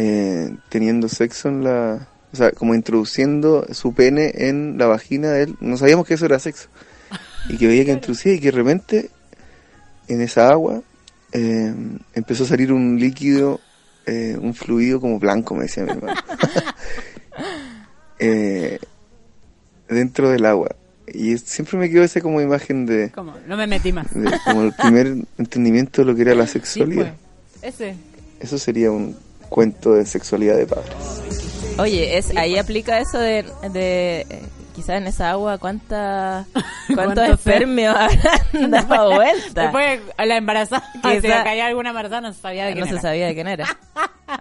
eh, 0.00 0.54
teniendo 0.68 1.08
sexo 1.08 1.48
en 1.48 1.64
la... 1.64 2.06
O 2.32 2.36
sea, 2.36 2.52
como 2.52 2.74
introduciendo 2.74 3.66
su 3.72 3.94
pene 3.94 4.30
en 4.34 4.76
la 4.78 4.86
vagina 4.86 5.30
de 5.30 5.44
él. 5.44 5.56
No 5.60 5.76
sabíamos 5.76 6.06
que 6.06 6.14
eso 6.14 6.26
era 6.26 6.38
sexo. 6.38 6.68
Y 7.48 7.56
que 7.56 7.66
veía 7.66 7.84
que 7.86 7.92
introducía 7.92 8.34
y 8.34 8.38
que 8.40 8.50
de 8.50 8.56
repente 8.56 9.10
en 10.08 10.20
esa 10.20 10.50
agua 10.50 10.82
eh, 11.32 11.74
empezó 12.14 12.44
a 12.44 12.48
salir 12.48 12.70
un 12.72 12.98
líquido, 13.00 13.60
eh, 14.06 14.36
un 14.40 14.54
fluido 14.54 15.00
como 15.00 15.18
blanco, 15.18 15.54
me 15.54 15.62
decía 15.64 15.84
mi 15.84 15.90
hermano. 15.90 16.20
Eh, 18.18 18.78
dentro 19.88 20.30
del 20.30 20.44
agua. 20.46 20.74
Y 21.06 21.38
siempre 21.38 21.78
me 21.78 21.88
quedó 21.88 22.02
esa 22.02 22.20
como 22.20 22.40
imagen 22.40 22.84
de, 22.84 23.10
¿Cómo? 23.14 23.34
No 23.46 23.56
me 23.56 23.66
metí 23.66 23.92
más. 23.92 24.12
de 24.12 24.28
como 24.44 24.62
el 24.64 24.72
primer 24.72 25.14
entendimiento 25.38 26.02
de 26.02 26.06
lo 26.06 26.16
que 26.16 26.22
era 26.22 26.34
la 26.34 26.46
Sí, 26.46 26.54
sexualidad. 26.54 27.14
pues. 27.60 27.74
Ese. 27.74 27.94
Eso 28.40 28.58
sería 28.58 28.90
un 28.90 29.16
cuento 29.48 29.94
de 29.94 30.04
sexualidad 30.06 30.56
de 30.56 30.66
padres. 30.66 31.22
Oye, 31.78 32.18
es 32.18 32.36
ahí 32.36 32.58
aplica 32.58 32.98
eso 32.98 33.18
de, 33.18 33.44
de 33.72 34.20
eh, 34.28 34.42
quizás 34.74 34.96
en 34.96 35.06
esa 35.06 35.30
agua 35.30 35.58
cuánta 35.58 36.44
cuántos 36.52 36.94
¿Cuántos 36.94 37.28
espermios 37.30 37.94
habrán 38.54 38.70
dado 38.70 39.14
vuelta. 39.14 39.62
Después 39.62 40.00
la 40.26 40.36
embarazada, 40.36 40.84
Quizá- 41.02 41.20
si 41.20 41.28
caía 41.28 41.66
alguna 41.66 41.90
embarazada 41.90 42.20
no 42.22 42.32
se 42.32 42.40
sabía 42.40 42.66
de 42.66 42.72
quién 42.72 42.80
no 42.80 42.86
se 42.86 42.92
era. 42.94 43.02
sabía 43.02 43.26
de 43.26 43.34
quién 43.34 43.46
era. 43.48 43.78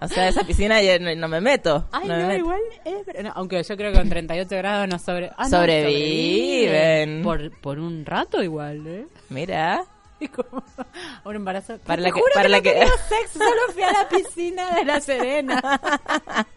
O 0.01 0.07
sea, 0.09 0.27
esa 0.27 0.43
piscina 0.43 0.81
ya 0.81 0.99
no, 0.99 1.13
no 1.15 1.27
me 1.29 1.39
meto. 1.39 1.87
Ay, 1.91 2.07
no 2.09 2.15
me 2.15 2.21
no, 2.21 2.27
meto. 2.27 2.39
igual 2.39 2.59
es 2.83 3.23
no, 3.23 3.31
aunque 3.35 3.63
yo 3.63 3.77
creo 3.77 3.91
que 3.93 3.99
con 3.99 4.09
38 4.09 4.55
grados 4.57 4.87
no 4.89 4.99
sobre... 4.99 5.29
ah, 5.37 5.43
no, 5.43 5.49
Sobreviven. 5.49 7.21
sobreviven. 7.21 7.23
Por, 7.23 7.61
por 7.61 7.79
un 7.79 8.05
rato 8.05 8.43
igual, 8.43 8.85
¿eh? 8.85 9.05
Mira, 9.29 9.83
como 10.35 10.63
un 11.25 11.35
embarazo. 11.35 11.77
Para 11.79 12.01
la 12.01 12.09
que- 12.09 12.19
juro 12.19 12.31
para 12.33 12.43
que 12.45 12.49
la 12.49 12.57
no 12.57 12.63
que- 12.63 12.87
sexo, 13.09 13.39
solo 13.39 13.61
fui 13.73 13.83
a 13.83 13.91
la 13.93 14.09
piscina 14.09 14.75
de 14.75 14.85
La 14.85 14.99
Serena. 14.99 15.61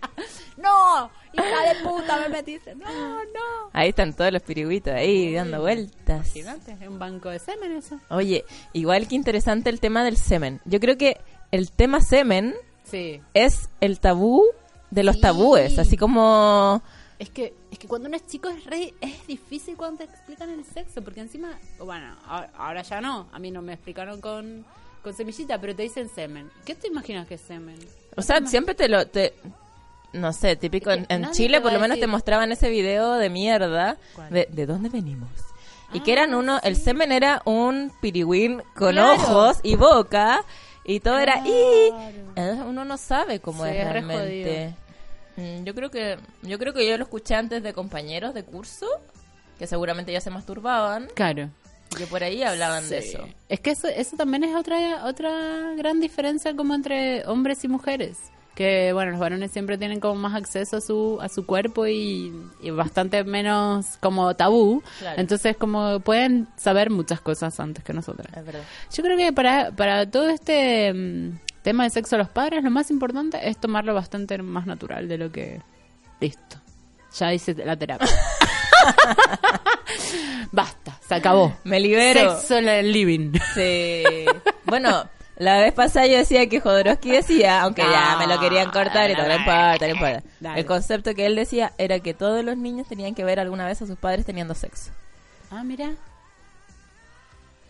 no, 0.57 1.11
hija 1.33 1.75
de 1.75 1.81
puta, 1.83 2.19
me 2.21 2.29
metiste. 2.29 2.75
No, 2.75 2.87
no. 2.89 3.71
ahí 3.73 3.91
están 3.91 4.15
todos 4.15 4.33
los 4.33 4.43
pirigüitos 4.43 4.93
ahí 4.95 5.35
dando 5.35 5.61
vueltas. 5.61 6.37
Imagínate, 6.37 6.77
es 6.81 6.89
un 6.89 6.99
banco 6.99 7.29
de 7.31 7.39
semen 7.39 7.73
eso. 7.73 7.99
Oye, 8.11 8.45
igual 8.73 9.09
que 9.09 9.15
interesante 9.15 9.71
el 9.71 9.81
tema 9.81 10.05
del 10.05 10.17
semen. 10.17 10.61
Yo 10.65 10.81
creo 10.81 10.97
que 10.97 11.21
el 11.51 11.71
tema 11.73 12.01
semen 12.01 12.55
Sí. 12.85 13.21
es 13.35 13.69
el 13.81 14.01
tabú 14.01 14.45
de 14.91 15.05
los 15.05 15.17
Sí. 15.17 15.21
tabúes, 15.23 15.79
así 15.79 15.97
como 15.97 16.83
Es 17.19 17.31
que, 17.31 17.55
que 17.81 17.89
cuando 17.89 18.07
uno 18.09 18.17
es 18.17 18.27
chico 18.27 18.49
es 18.49 18.65
re, 18.67 18.95
es 19.01 19.27
difícil 19.27 19.77
cuando 19.77 19.99
te 19.99 20.05
explican 20.05 20.51
el 20.51 20.65
sexo, 20.65 21.03
porque 21.03 21.21
encima, 21.21 21.59
bueno, 21.79 22.15
ahora, 22.27 22.51
ahora 22.57 22.83
ya 22.83 23.01
no, 23.01 23.29
a 23.33 23.39
mí 23.39 23.51
no 23.51 23.63
me 23.63 23.73
explicaron 23.73 24.21
con, 24.21 24.65
con 25.03 25.15
semillita, 25.15 25.59
pero 25.61 25.75
te 25.75 25.83
dicen 25.83 26.09
semen. 26.09 26.51
¿Qué 26.65 26.75
te 26.75 26.87
imaginas 26.89 27.27
que 27.27 27.35
es 27.35 27.41
semen? 27.41 27.79
O 28.17 28.23
sea, 28.23 28.47
siempre 28.47 28.75
te 28.75 28.89
lo... 28.89 29.07
Te, 29.07 29.35
no 30.13 30.33
sé, 30.33 30.57
típico 30.57 30.91
Es 30.91 31.07
que 31.07 31.15
en, 31.15 31.31
Chile 31.31 31.61
por 31.61 31.73
lo 31.73 31.79
menos 31.81 31.99
te 31.99 32.07
mostraban 32.07 32.51
ese 32.53 32.69
video 32.69 33.15
de 33.15 33.31
mierda 33.31 33.97
¿Cuál? 34.15 34.31
de, 34.31 34.49
de 34.51 34.67
dónde 34.67 34.89
venimos. 34.89 35.31
Y 35.93 35.99
Ah, 35.99 36.03
que 36.05 36.13
eran 36.13 36.35
uno, 36.35 36.61
el 36.63 36.77
semen 36.77 37.13
era 37.13 37.43
un 37.45 37.93
pirigüín 38.01 38.63
con 38.75 38.93
Claro. 38.93 39.13
ojos 39.13 39.59
y 39.63 39.77
boca 39.77 40.45
y 40.85 41.01
todo 41.01 41.19
era 41.19 41.41
y 41.47 41.53
eh, 42.37 42.63
uno 42.67 42.85
no 42.85 42.97
sabe 42.97 43.41
cómo 43.41 43.65
Sí, 43.65 43.71
es 43.71 43.77
es 43.77 43.85
re 43.87 43.93
realmente. 43.93 44.75
Yo 45.65 45.75
creo 45.75 45.91
que 45.91 46.19
yo 46.43 46.59
creo 46.59 46.73
que 46.73 46.89
yo 46.89 46.97
lo 46.97 47.05
escuché 47.05 47.35
antes 47.35 47.63
de 47.63 47.73
compañeros 47.73 48.35
de 48.35 48.45
curso 48.45 48.87
que 49.59 49.67
seguramente 49.67 50.13
ya 50.13 50.21
se 50.21 50.31
masturbaban 50.31 51.09
Claro. 51.15 51.51
y 51.93 51.97
que 51.97 52.07
por 52.07 52.23
ahí 52.23 52.43
hablaban 52.43 52.89
de 52.89 52.99
eso. 52.99 53.27
Es 53.49 53.61
que 53.61 53.71
eso, 53.73 53.89
eso 53.89 54.17
también 54.17 54.45
es 54.45 54.55
otra, 54.57 55.05
otra 55.05 55.75
gran 55.77 56.01
diferencia 56.01 56.55
como 56.57 56.75
entre 56.75 57.27
hombres 57.27 57.63
y 57.65 57.69
mujeres. 57.69 58.17
Que, 58.55 58.93
bueno, 58.93 59.13
los 59.13 59.21
varones 59.21 59.53
siempre 59.53 59.79
tienen 59.79 60.01
como 60.01 60.17
más 60.17 60.35
acceso 60.35 60.79
a 60.79 60.81
su, 60.81 61.19
a 61.23 61.29
su 61.29 61.47
cuerpo 61.47 61.87
y, 61.87 62.33
y 62.61 62.71
bastante 62.71 63.23
menos 63.25 63.97
como 64.01 64.35
tabú. 64.35 64.83
Claro. 64.99 65.21
Entonces, 65.21 65.57
como 65.57 66.01
pueden 66.01 66.47
saber 66.57 66.91
muchas 66.91 67.21
cosas 67.21 67.59
antes 67.61 67.83
que 67.85 67.93
nosotras. 67.95 68.29
Es 68.37 68.45
verdad. 68.45 68.63
Yo 68.93 69.03
creo 69.03 69.17
que 69.17 69.33
para, 69.33 69.71
para 69.71 70.11
todo 70.11 70.29
este 70.29 70.93
mm, 70.93 71.39
tema 71.63 71.85
de 71.85 71.91
sexo 71.91 72.17
a 72.17 72.19
los 72.19 72.29
padres, 72.29 72.65
lo 72.65 72.71
más 72.71 72.91
importante 72.91 73.49
es 73.49 73.59
tomarlo 73.59 73.95
bastante 73.95 74.37
más 74.39 74.67
natural 74.67 75.09
de 75.09 75.19
lo 75.19 75.33
que... 75.33 75.61
Listo. 76.21 76.57
Ya 77.19 77.33
hice 77.33 77.55
la 77.55 77.77
terapia. 77.77 78.09
Basta, 80.53 80.99
se 81.07 81.15
acabó. 81.15 81.57
Me 81.65 81.81
libero. 81.81 82.39
Sexo 82.39 82.59
en 82.59 82.69
el 82.69 82.93
living. 82.93 83.33
Sí. 83.55 84.05
Bueno, 84.65 85.09
la 85.37 85.59
vez 85.59 85.73
pasada 85.73 86.07
yo 86.07 86.19
decía 86.19 86.49
que 86.49 86.61
Jodorowsky 86.61 87.11
decía, 87.11 87.63
aunque 87.63 87.83
ya 87.83 88.17
me 88.19 88.27
lo 88.27 88.39
querían 88.39 88.71
cortar 88.71 89.11
y 89.11 89.17
todo, 89.17 89.27
no 89.27 89.35
importa, 89.35 89.79
no 89.81 89.89
importa. 89.89 90.23
Dale. 90.39 90.61
El 90.61 90.67
concepto 90.67 91.15
que 91.15 91.27
él 91.27 91.35
decía 91.35 91.73
era 91.79 91.99
que 92.01 92.15
todos 92.15 92.45
los 92.45 92.57
niños 92.57 92.87
tenían 92.89 93.15
que 93.15 93.25
ver 93.25 93.41
alguna 93.41 93.67
vez 93.67 93.81
a 93.83 93.87
sus 93.87 93.97
padres 93.97 94.27
teniendo 94.27 94.55
sexo. 94.55 94.93
Ah, 95.51 95.65
mira. 95.65 95.93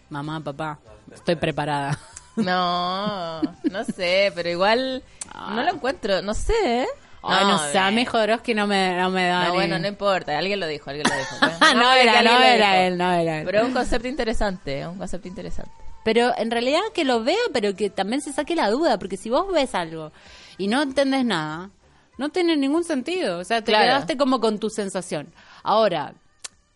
Mamá, 0.09 0.41
papá, 0.41 0.79
estoy 1.15 1.37
preparada. 1.37 1.99
No, 2.45 3.43
no 3.71 3.85
sé, 3.85 4.33
pero 4.35 4.49
igual 4.49 5.03
no 5.35 5.63
lo 5.63 5.71
encuentro, 5.73 6.23
no 6.23 6.35
sé. 6.35 6.55
¿eh? 6.65 6.87
Ay, 7.23 7.45
no, 7.47 7.59
sé, 7.71 7.79
a 7.79 7.91
mí 7.91 8.07
Jodorowsky 8.07 8.55
no 8.55 8.67
me, 8.67 8.97
no 8.97 9.11
me 9.11 9.27
da 9.27 9.45
No, 9.45 9.51
ni- 9.51 9.55
bueno, 9.57 9.79
no 9.79 9.87
importa, 9.87 10.39
alguien 10.39 10.59
lo 10.59 10.67
dijo, 10.67 10.89
alguien 10.89 11.07
lo 11.09 11.17
dijo. 11.19 11.37
No, 11.75 11.93
era, 11.93 12.23
no 12.23 12.39
era 12.41 12.87
él, 12.87 12.97
no 12.97 13.13
era 13.13 13.39
él. 13.41 13.45
Pero 13.45 13.59
es 13.61 13.65
un 13.65 13.73
concepto 13.75 14.09
interesante, 14.09 14.81
es 14.81 14.87
un 14.87 14.97
concepto 14.97 15.29
interesante. 15.29 15.71
Pero 16.03 16.33
en 16.39 16.51
realidad 16.51 16.81
que 16.95 17.05
lo 17.05 17.23
vea, 17.23 17.37
pero 17.53 17.75
que 17.77 17.91
también 17.91 18.23
se 18.23 18.33
saque 18.33 18.57
la 18.57 18.71
duda, 18.71 18.99
porque 18.99 19.19
si 19.19 19.29
vos 19.29 19.53
ves 19.53 19.75
algo 19.75 20.13
y 20.57 20.69
no 20.69 20.81
entendés 20.81 21.27
nada, 21.27 21.69
no 22.17 22.31
tiene 22.31 22.57
ningún 22.57 22.85
sentido. 22.85 23.39
O 23.39 23.45
sea, 23.45 23.59
te 23.63 23.73
Claro. 23.73 23.85
quedaste 23.85 24.17
como 24.17 24.41
con 24.41 24.59
tu 24.59 24.71
sensación. 24.71 25.31
Ahora, 25.63 26.15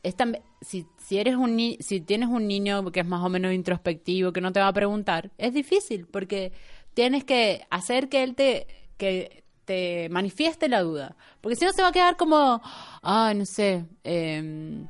es 0.02 0.14
si, 0.60 0.86
si 1.06 1.18
eres 1.18 1.36
un 1.36 1.56
ni- 1.56 1.76
si 1.80 2.00
tienes 2.00 2.28
un 2.28 2.46
niño 2.48 2.90
que 2.90 3.00
es 3.00 3.06
más 3.06 3.22
o 3.24 3.28
menos 3.28 3.52
introspectivo, 3.52 4.32
que 4.32 4.40
no 4.40 4.52
te 4.52 4.60
va 4.60 4.68
a 4.68 4.72
preguntar, 4.72 5.30
es 5.38 5.52
difícil, 5.52 6.06
porque 6.06 6.52
tienes 6.94 7.24
que 7.24 7.66
hacer 7.70 8.08
que 8.08 8.22
él 8.22 8.34
te, 8.34 8.66
que 8.96 9.44
te 9.66 10.08
manifieste 10.10 10.68
la 10.68 10.80
duda. 10.82 11.16
Porque 11.40 11.56
si 11.56 11.64
no 11.64 11.72
se 11.72 11.82
va 11.82 11.88
a 11.88 11.92
quedar 11.92 12.16
como, 12.16 12.60
ay, 13.02 13.34
no 13.34 13.44
sé, 13.46 13.84
em, 14.04 14.86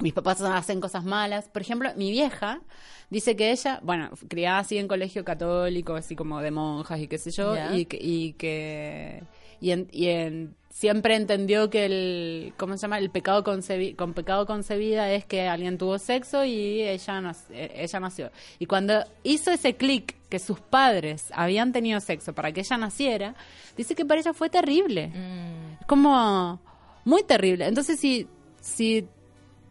mis 0.00 0.12
papás 0.14 0.40
hacen 0.40 0.80
cosas 0.80 1.04
malas. 1.04 1.48
Por 1.48 1.60
ejemplo, 1.62 1.90
mi 1.96 2.10
vieja 2.10 2.60
dice 3.10 3.36
que 3.36 3.50
ella, 3.50 3.80
bueno, 3.82 4.10
criada 4.28 4.60
así 4.60 4.78
en 4.78 4.88
colegio 4.88 5.24
católico, 5.24 5.94
así 5.94 6.16
como 6.16 6.40
de 6.40 6.50
monjas 6.50 7.00
y 7.00 7.06
qué 7.08 7.18
sé 7.18 7.30
yo, 7.32 7.54
Ya. 7.54 7.76
y 7.76 7.84
que, 7.84 7.98
y 8.00 8.32
que 8.34 9.22
y 9.60 9.70
en- 9.72 9.88
y 9.92 10.06
en- 10.08 10.54
siempre 10.70 11.14
entendió 11.16 11.68
que 11.68 11.84
el, 11.84 12.54
¿cómo 12.56 12.74
se 12.76 12.82
llama? 12.82 12.98
El 12.98 13.10
pecado 13.10 13.44
concebi- 13.44 13.94
con 13.96 14.14
pecado 14.14 14.46
concebida 14.46 15.10
es 15.12 15.24
que 15.26 15.46
alguien 15.48 15.76
tuvo 15.78 15.98
sexo 15.98 16.44
y 16.44 16.82
ella, 16.82 17.20
nac- 17.20 17.50
eh, 17.50 17.72
ella 17.76 18.00
nació. 18.00 18.30
Y 18.58 18.66
cuando 18.66 19.04
hizo 19.22 19.50
ese 19.50 19.74
clic 19.76 20.16
que 20.30 20.38
sus 20.38 20.60
padres 20.60 21.26
habían 21.34 21.72
tenido 21.72 22.00
sexo 22.00 22.32
para 22.34 22.52
que 22.52 22.60
ella 22.60 22.78
naciera, 22.78 23.34
dice 23.76 23.94
que 23.94 24.04
para 24.06 24.20
ella 24.20 24.32
fue 24.32 24.48
terrible. 24.48 25.08
Mm. 25.08 25.80
Es 25.80 25.86
como 25.86 26.60
muy 27.04 27.24
terrible. 27.24 27.66
Entonces, 27.66 27.98
si, 28.00 28.26
si, 28.60 29.06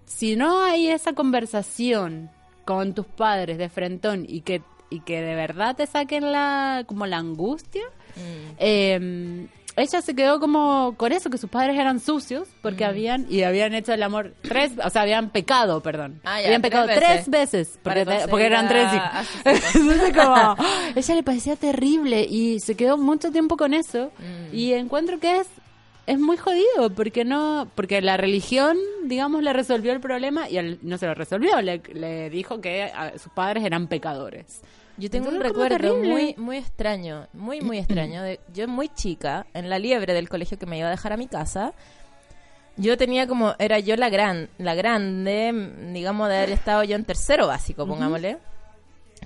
si 0.06 0.36
no 0.36 0.62
hay 0.63 0.89
esa 0.89 1.13
conversación 1.13 2.30
con 2.65 2.93
tus 2.93 3.06
padres 3.08 3.58
de 3.58 3.69
frentón 3.69 4.25
y 4.28 4.41
que, 4.41 4.62
y 4.91 4.99
que 4.99 5.21
de 5.21 5.34
verdad 5.36 5.75
te 5.75 5.88
saquen 5.88 6.32
la, 6.32 6.84
como 6.86 7.08
la 7.08 7.17
angustia, 7.17 7.84
Mm. 8.15 8.52
eh, 8.58 9.47
ella 9.79 10.01
se 10.01 10.15
quedó 10.15 10.39
como 10.39 10.93
con 10.97 11.11
eso, 11.11 11.29
que 11.29 11.37
sus 11.37 11.49
padres 11.49 11.77
eran 11.77 11.99
sucios 11.99 12.47
porque 12.61 12.85
Mm. 12.85 12.89
habían, 12.89 13.25
y 13.29 13.43
habían 13.43 13.73
hecho 13.73 13.93
el 13.93 14.03
amor 14.03 14.33
tres, 14.41 14.71
o 14.83 14.89
sea, 14.89 15.01
habían 15.03 15.29
pecado, 15.29 15.81
perdón. 15.81 16.19
Ah, 16.23 16.39
ya, 16.41 16.47
habían 16.47 16.61
tres 16.61 16.71
pecado 16.71 16.87
veces. 16.87 17.03
tres 17.03 17.29
veces, 17.29 17.79
porque, 17.83 18.05
Para 18.05 18.19
te- 18.21 18.27
porque 18.27 18.45
eran 18.45 18.67
tres 18.67 18.87
hijos. 18.93 19.09
Entonces 19.75 20.13
como, 20.15 20.55
ella 20.95 21.15
le 21.15 21.23
parecía 21.23 21.55
terrible 21.55 22.21
y 22.29 22.59
se 22.59 22.75
quedó 22.75 22.97
mucho 22.97 23.31
tiempo 23.31 23.57
con 23.57 23.73
eso 23.73 24.11
Mm. 24.19 24.55
y 24.55 24.73
encuentro 24.73 25.19
que 25.19 25.37
es 25.39 25.47
es 26.07 26.17
muy 26.19 26.37
jodido 26.37 26.89
porque 26.95 27.23
no 27.23 27.67
porque 27.75 28.01
la 28.01 28.17
religión 28.17 28.77
digamos 29.03 29.43
le 29.43 29.53
resolvió 29.53 29.91
el 29.93 29.99
problema 29.99 30.49
y 30.49 30.57
él 30.57 30.79
no 30.81 30.97
se 30.97 31.05
lo 31.05 31.13
resolvió 31.13 31.61
le, 31.61 31.83
le 31.93 32.31
dijo 32.31 32.61
que 32.61 32.83
a- 32.85 33.15
sus 33.19 33.31
padres 33.31 33.63
eran 33.63 33.85
pecadores 33.87 34.61
Yo 34.99 35.09
tengo 35.09 35.29
un 35.29 35.35
Entonces, 35.35 35.69
recuerdo 35.69 35.95
muy 35.95 36.35
muy 36.38 36.57
extraño, 36.57 37.27
muy 37.33 37.62
muy 37.62 37.77
extraño. 37.83 38.21
De, 38.21 38.39
yo 38.53 38.67
muy 38.67 38.89
chica, 38.89 39.47
en 39.53 39.69
la 39.69 39.79
liebre 39.79 40.13
del 40.13 40.29
colegio 40.29 40.59
que 40.59 40.65
me 40.65 40.77
iba 40.77 40.88
a 40.88 40.91
dejar 40.91 41.13
a 41.13 41.17
mi 41.17 41.27
casa, 41.27 41.73
yo 42.75 42.97
tenía 42.97 43.27
como, 43.27 43.55
era 43.59 43.79
yo 43.79 43.95
la 43.95 44.09
gran, 44.09 44.49
la 44.57 44.75
grande, 44.75 45.51
mm, 45.51 45.93
digamos, 45.93 46.29
de 46.29 46.38
haber 46.38 46.51
estado 46.51 46.83
yo 46.83 46.95
en 46.95 47.03
tercero 47.03 47.47
básico, 47.47 47.85
pongámosle. 47.85 48.38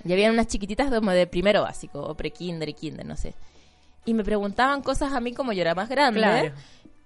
Y 0.06 0.12
había 0.12 0.32
unas 0.32 0.48
chiquititas 0.48 0.90
como 0.90 1.12
de 1.12 1.28
primero 1.28 1.62
básico, 1.62 2.02
o 2.02 2.16
pre-kinder 2.16 2.68
y 2.68 2.74
kinder, 2.74 3.06
no 3.06 3.16
sé. 3.16 3.36
Y 4.06 4.14
me 4.14 4.24
preguntaban 4.24 4.82
cosas 4.82 5.14
a 5.14 5.20
mí 5.20 5.34
como 5.34 5.54
yo 5.54 5.62
era 5.62 5.76
más 5.76 5.88
grande. 5.88 6.20
Claro. 6.20 6.54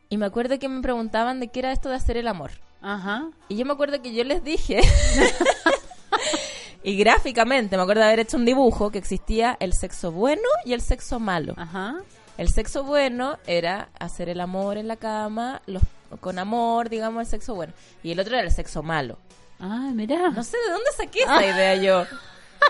Y 0.10 0.17
me 0.17 0.25
acuerdo 0.25 0.58
que 0.58 0.69
me 0.69 0.82
preguntaban 0.82 1.39
de 1.39 1.49
qué 1.49 1.60
era 1.60 1.71
esto 1.73 1.89
de 1.89 1.95
hacer 1.95 2.17
el 2.17 2.27
amor. 2.27 2.51
ajá 2.82 3.30
Y 3.49 3.58
yo 3.58 3.65
me 3.65 3.73
acuerdo 3.73 4.01
que 4.01 4.13
yo 4.13 4.23
les 4.23 4.43
dije, 4.43 4.80
y 6.88 6.95
gráficamente 6.95 7.76
me 7.76 7.84
acuerdo 7.84 8.00
de 8.04 8.08
haber 8.08 8.21
hecho 8.21 8.38
un 8.38 8.45
dibujo 8.45 8.91
que 8.91 8.97
existía 8.97 9.58
el 9.60 9.73
sexo 9.73 10.10
bueno 10.13 10.47
y 10.63 10.71
el 10.71 10.80
sexo 10.80 11.19
malo. 11.19 11.54
ajá 11.58 11.97
El 12.38 12.47
sexo 12.47 12.86
bueno 12.86 13.38
era 13.45 13.89
hacer 14.00 14.30
el 14.30 14.39
amor 14.39 14.78
en 14.78 14.88
la 14.88 14.95
cama, 14.95 15.62
los, 15.65 15.84
con 16.21 16.39
amor, 16.39 16.88
digamos, 16.88 17.19
el 17.23 17.28
sexo 17.28 17.56
bueno. 17.56 17.73
Y 18.04 18.12
el 18.13 18.19
otro 18.21 18.36
era 18.38 18.45
el 18.45 18.54
sexo 18.54 18.84
malo. 18.84 19.17
ah 19.60 19.91
mira 19.93 20.30
No 20.30 20.41
sé 20.45 20.56
de 20.65 20.71
dónde 20.71 20.89
saqué 20.95 21.23
esa 21.23 21.45
idea 21.45 21.76
yo. 21.76 22.06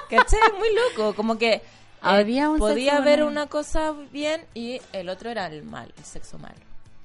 ¿Cachai? 0.09 0.39
Muy 0.57 0.69
loco. 0.73 1.15
Como 1.15 1.37
que 1.37 1.53
eh, 1.53 1.61
Había 2.01 2.49
un 2.49 2.57
podía 2.57 2.97
haber 2.97 3.19
bueno. 3.19 3.31
una 3.31 3.45
cosa 3.45 3.93
bien 4.11 4.41
y 4.55 4.81
el 4.93 5.09
otro 5.09 5.29
era 5.29 5.45
el 5.45 5.61
mal, 5.61 5.93
el 5.95 6.03
sexo 6.05 6.39
malo. 6.39 6.57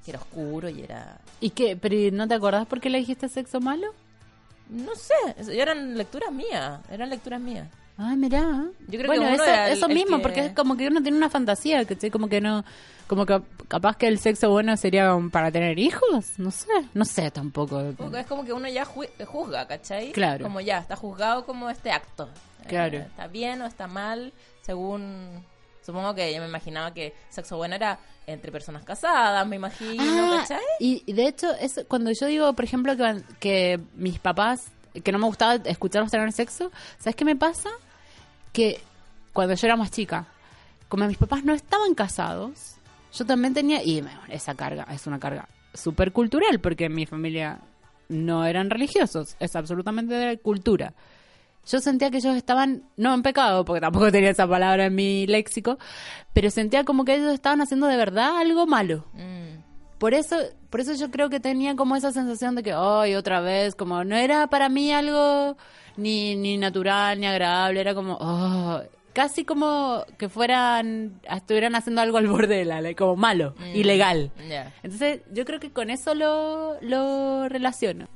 Que 0.03 0.09
era 0.09 0.19
oscuro 0.19 0.67
y 0.67 0.81
era... 0.81 1.19
¿Y 1.39 1.51
qué? 1.51 1.77
¿Pero 1.77 1.95
no 2.15 2.27
te 2.27 2.33
acordás 2.33 2.65
por 2.65 2.81
qué 2.81 2.89
le 2.89 2.97
dijiste 2.97 3.29
sexo 3.29 3.59
malo? 3.59 3.93
No 4.69 4.95
sé, 4.95 5.13
eso- 5.37 5.51
eran 5.51 5.97
lecturas 5.97 6.31
mías, 6.31 6.79
eran 6.89 7.09
lecturas 7.09 7.39
mías. 7.39 7.67
Ah, 7.97 8.15
mirá. 8.15 8.63
Yo 8.87 8.99
creo 8.99 9.05
bueno, 9.05 9.23
que 9.27 9.33
eso, 9.33 9.43
el- 9.45 9.71
eso 9.73 9.87
mismo, 9.87 10.17
que- 10.17 10.23
porque 10.23 10.45
es 10.47 10.53
como 10.53 10.75
que 10.75 10.87
uno 10.87 11.01
tiene 11.03 11.17
una 11.17 11.29
fantasía, 11.29 11.85
que 11.85 12.09
como 12.09 12.27
que 12.27 12.41
no, 12.41 12.65
como 13.07 13.25
que 13.27 13.39
capaz 13.67 13.97
que 13.97 14.07
el 14.07 14.17
sexo 14.17 14.49
bueno 14.49 14.75
sería 14.77 15.15
para 15.31 15.51
tener 15.51 15.77
hijos, 15.77 16.39
no 16.39 16.49
sé, 16.49 16.67
no 16.95 17.05
sé 17.05 17.29
tampoco. 17.29 17.79
Es 18.17 18.25
como 18.25 18.43
que 18.45 18.53
uno 18.53 18.67
ya 18.67 18.85
ju- 18.85 19.09
juzga, 19.25 19.67
¿cachai? 19.67 20.11
Claro. 20.11 20.43
Como 20.43 20.59
ya, 20.59 20.79
está 20.79 20.95
juzgado 20.95 21.45
como 21.45 21.69
este 21.69 21.91
acto. 21.91 22.29
Claro. 22.67 22.97
Eh, 22.97 23.01
está 23.07 23.27
bien 23.27 23.61
o 23.61 23.65
está 23.67 23.85
mal, 23.87 24.33
según... 24.61 25.43
Supongo 25.85 26.15
que 26.15 26.33
yo 26.33 26.41
me 26.41 26.47
imaginaba 26.47 26.93
que 26.93 27.13
sexo 27.29 27.57
bueno 27.57 27.75
era 27.75 27.99
entre 28.25 28.51
personas 28.51 28.83
casadas, 28.83 29.45
me 29.45 29.57
imagino, 29.57 30.01
Ah, 30.01 30.37
¿cachai? 30.39 30.63
y 30.79 31.03
y 31.05 31.13
de 31.13 31.27
hecho, 31.27 31.51
es 31.59 31.83
cuando 31.87 32.11
yo 32.11 32.25
digo, 32.27 32.53
por 32.53 32.63
ejemplo, 32.65 32.95
que, 32.95 33.21
que 33.39 33.79
mis 33.95 34.17
papás, 34.19 34.71
que 35.03 35.11
no 35.11 35.19
me 35.19 35.25
gustaba 35.25 35.55
escucharlos 35.55 36.09
tener 36.11 36.31
sexo, 36.31 36.71
¿sabes 36.99 37.15
qué 37.15 37.25
me 37.25 37.35
pasa? 37.35 37.69
Que 38.53 38.79
cuando 39.33 39.55
yo 39.55 39.67
era 39.67 39.75
más 39.75 39.91
chica, 39.91 40.25
como 40.87 41.05
mis 41.07 41.17
papás 41.17 41.43
no 41.43 41.53
estaban 41.53 41.95
casados, 41.95 42.75
yo 43.13 43.25
también 43.25 43.53
tenía, 43.53 43.83
y 43.83 44.03
esa 44.29 44.55
carga 44.55 44.87
es 44.91 45.05
una 45.05 45.19
carga 45.19 45.49
súper 45.73 46.11
cultural, 46.13 46.59
porque 46.59 46.85
en 46.85 46.93
mi 46.95 47.05
familia 47.05 47.59
no 48.09 48.45
eran 48.45 48.69
religiosos, 48.69 49.35
es 49.39 49.55
absolutamente 49.55 50.13
de 50.13 50.37
cultura. 50.37 50.93
Yo 51.65 51.79
sentía 51.79 52.11
que 52.11 52.17
ellos 52.17 52.35
estaban, 52.35 52.83
no 52.97 53.13
en 53.13 53.21
pecado, 53.23 53.63
porque 53.63 53.79
tampoco 53.81 54.11
tenía 54.11 54.29
esa 54.31 54.47
palabra 54.47 54.85
en 54.87 54.95
mi 54.95 55.25
léxico, 55.27 55.77
pero 56.33 56.49
sentía 56.49 56.83
como 56.83 57.05
que 57.05 57.15
ellos 57.15 57.33
estaban 57.33 57.61
haciendo 57.61 57.87
de 57.87 57.95
verdad 57.97 58.37
algo 58.37 58.65
malo. 58.67 59.05
Mm. 59.13 59.63
Por 59.97 60.13
eso, 60.13 60.35
por 60.69 60.81
eso 60.81 60.93
yo 60.93 61.09
creo 61.09 61.29
que 61.29 61.39
tenía 61.39 61.75
como 61.77 61.95
esa 61.95 62.11
sensación 62.11 62.55
de 62.55 62.63
que, 62.63 62.73
ay, 62.75 63.15
otra 63.15 63.39
vez, 63.39 63.75
como 63.75 64.03
no 64.03 64.17
era 64.17 64.47
para 64.47 64.67
mí 64.67 64.91
algo 64.91 65.55
ni, 65.95 66.35
ni 66.35 66.57
natural 66.57 67.17
ni 67.21 67.27
agradable, 67.27 67.79
era 67.79 67.95
como, 67.95 68.17
oh, 68.19 68.81
casi 69.13 69.45
como 69.45 70.03
que 70.17 70.27
fueran, 70.27 71.21
estuvieran 71.29 71.75
haciendo 71.75 72.01
algo 72.01 72.17
al 72.17 72.27
borde 72.27 72.57
de 72.57 72.65
la 72.65 72.81
ley, 72.81 72.95
como 72.95 73.15
malo, 73.15 73.55
Mm. 73.59 73.75
ilegal. 73.77 74.31
Ya. 74.49 74.73
Entonces, 74.83 75.21
yo 75.31 75.45
creo 75.45 75.61
que 75.61 75.71
con 75.71 75.89
eso 75.89 76.13
lo, 76.15 76.75
lo 76.81 77.47
relaciono. 77.47 78.09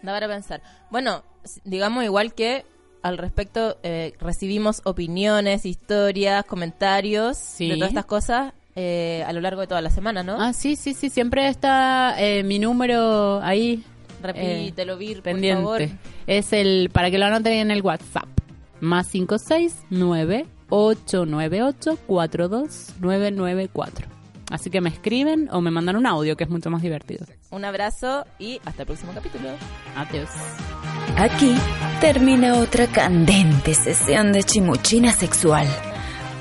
Da 0.00 0.12
para 0.12 0.28
pensar. 0.28 0.62
Bueno, 0.90 1.22
digamos 1.64 2.04
igual 2.04 2.32
que 2.32 2.64
al 3.04 3.18
respecto 3.18 3.76
eh, 3.82 4.14
recibimos 4.18 4.80
opiniones, 4.84 5.66
historias, 5.66 6.44
comentarios 6.46 7.36
Sí. 7.36 7.68
de 7.68 7.74
todas 7.76 7.90
estas 7.90 8.06
cosas 8.06 8.52
eh, 8.76 9.22
a 9.26 9.32
lo 9.32 9.40
largo 9.40 9.60
de 9.60 9.66
toda 9.68 9.80
la 9.82 9.90
semana, 9.90 10.22
¿no? 10.24 10.36
Ah, 10.40 10.52
sí, 10.52 10.74
sí, 10.74 10.94
sí, 10.94 11.10
siempre 11.10 11.46
está 11.48 12.16
eh, 12.18 12.42
mi 12.42 12.58
número 12.58 13.40
ahí. 13.42 13.84
Repítelo, 14.22 14.96
Vir, 14.96 15.18
por 15.18 15.24
pendiente. 15.24 15.62
favor. 15.62 15.82
Es 16.26 16.52
el, 16.54 16.90
para 16.92 17.10
que 17.10 17.18
lo 17.18 17.26
anoten 17.26 17.52
en 17.52 17.70
el 17.70 17.82
WhatsApp. 17.82 18.26
Más 18.80 19.08
569 19.10 20.46
898 20.70 21.98
42994 22.06 24.08
Así 24.50 24.70
que 24.70 24.80
me 24.80 24.88
escriben 24.88 25.48
o 25.52 25.60
me 25.60 25.70
mandan 25.70 25.96
un 25.96 26.06
audio, 26.06 26.36
que 26.36 26.44
es 26.44 26.50
mucho 26.50 26.70
más 26.70 26.82
divertido. 26.82 27.26
Un 27.50 27.64
abrazo 27.64 28.26
y 28.38 28.60
hasta 28.64 28.82
el 28.82 28.86
próximo 28.86 29.12
capítulo. 29.14 29.50
Adiós. 29.94 30.28
Aquí 31.16 31.54
termina 32.00 32.54
otra 32.54 32.86
candente 32.86 33.74
sesión 33.74 34.32
de 34.32 34.42
chimuchina 34.42 35.12
sexual. 35.12 35.66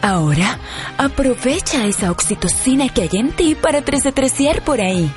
Ahora, 0.01 0.59
aprovecha 0.97 1.86
esa 1.86 2.11
oxitocina 2.11 2.89
que 2.89 3.03
hay 3.03 3.09
en 3.14 3.32
ti 3.32 3.55
para 3.55 3.82
tresetreciar 3.82 4.61
por 4.64 4.82
ahí. 4.82 5.09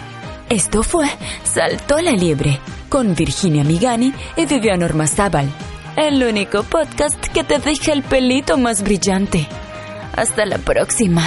Esto 0.48 0.84
fue 0.84 1.06
Saltó 1.42 1.98
la 2.00 2.12
Liebre 2.12 2.60
con 2.88 3.14
Virginia 3.16 3.64
Migani 3.64 4.12
y 4.36 4.46
Vivian 4.46 4.82
Ormazábal. 4.82 5.50
El 5.96 6.22
único 6.22 6.62
podcast 6.62 7.18
que 7.28 7.42
te 7.42 7.58
deja 7.58 7.92
el 7.92 8.02
pelito 8.02 8.58
más 8.58 8.82
brillante. 8.82 9.48
Hasta 10.14 10.46
la 10.46 10.58
próxima. 10.58 11.22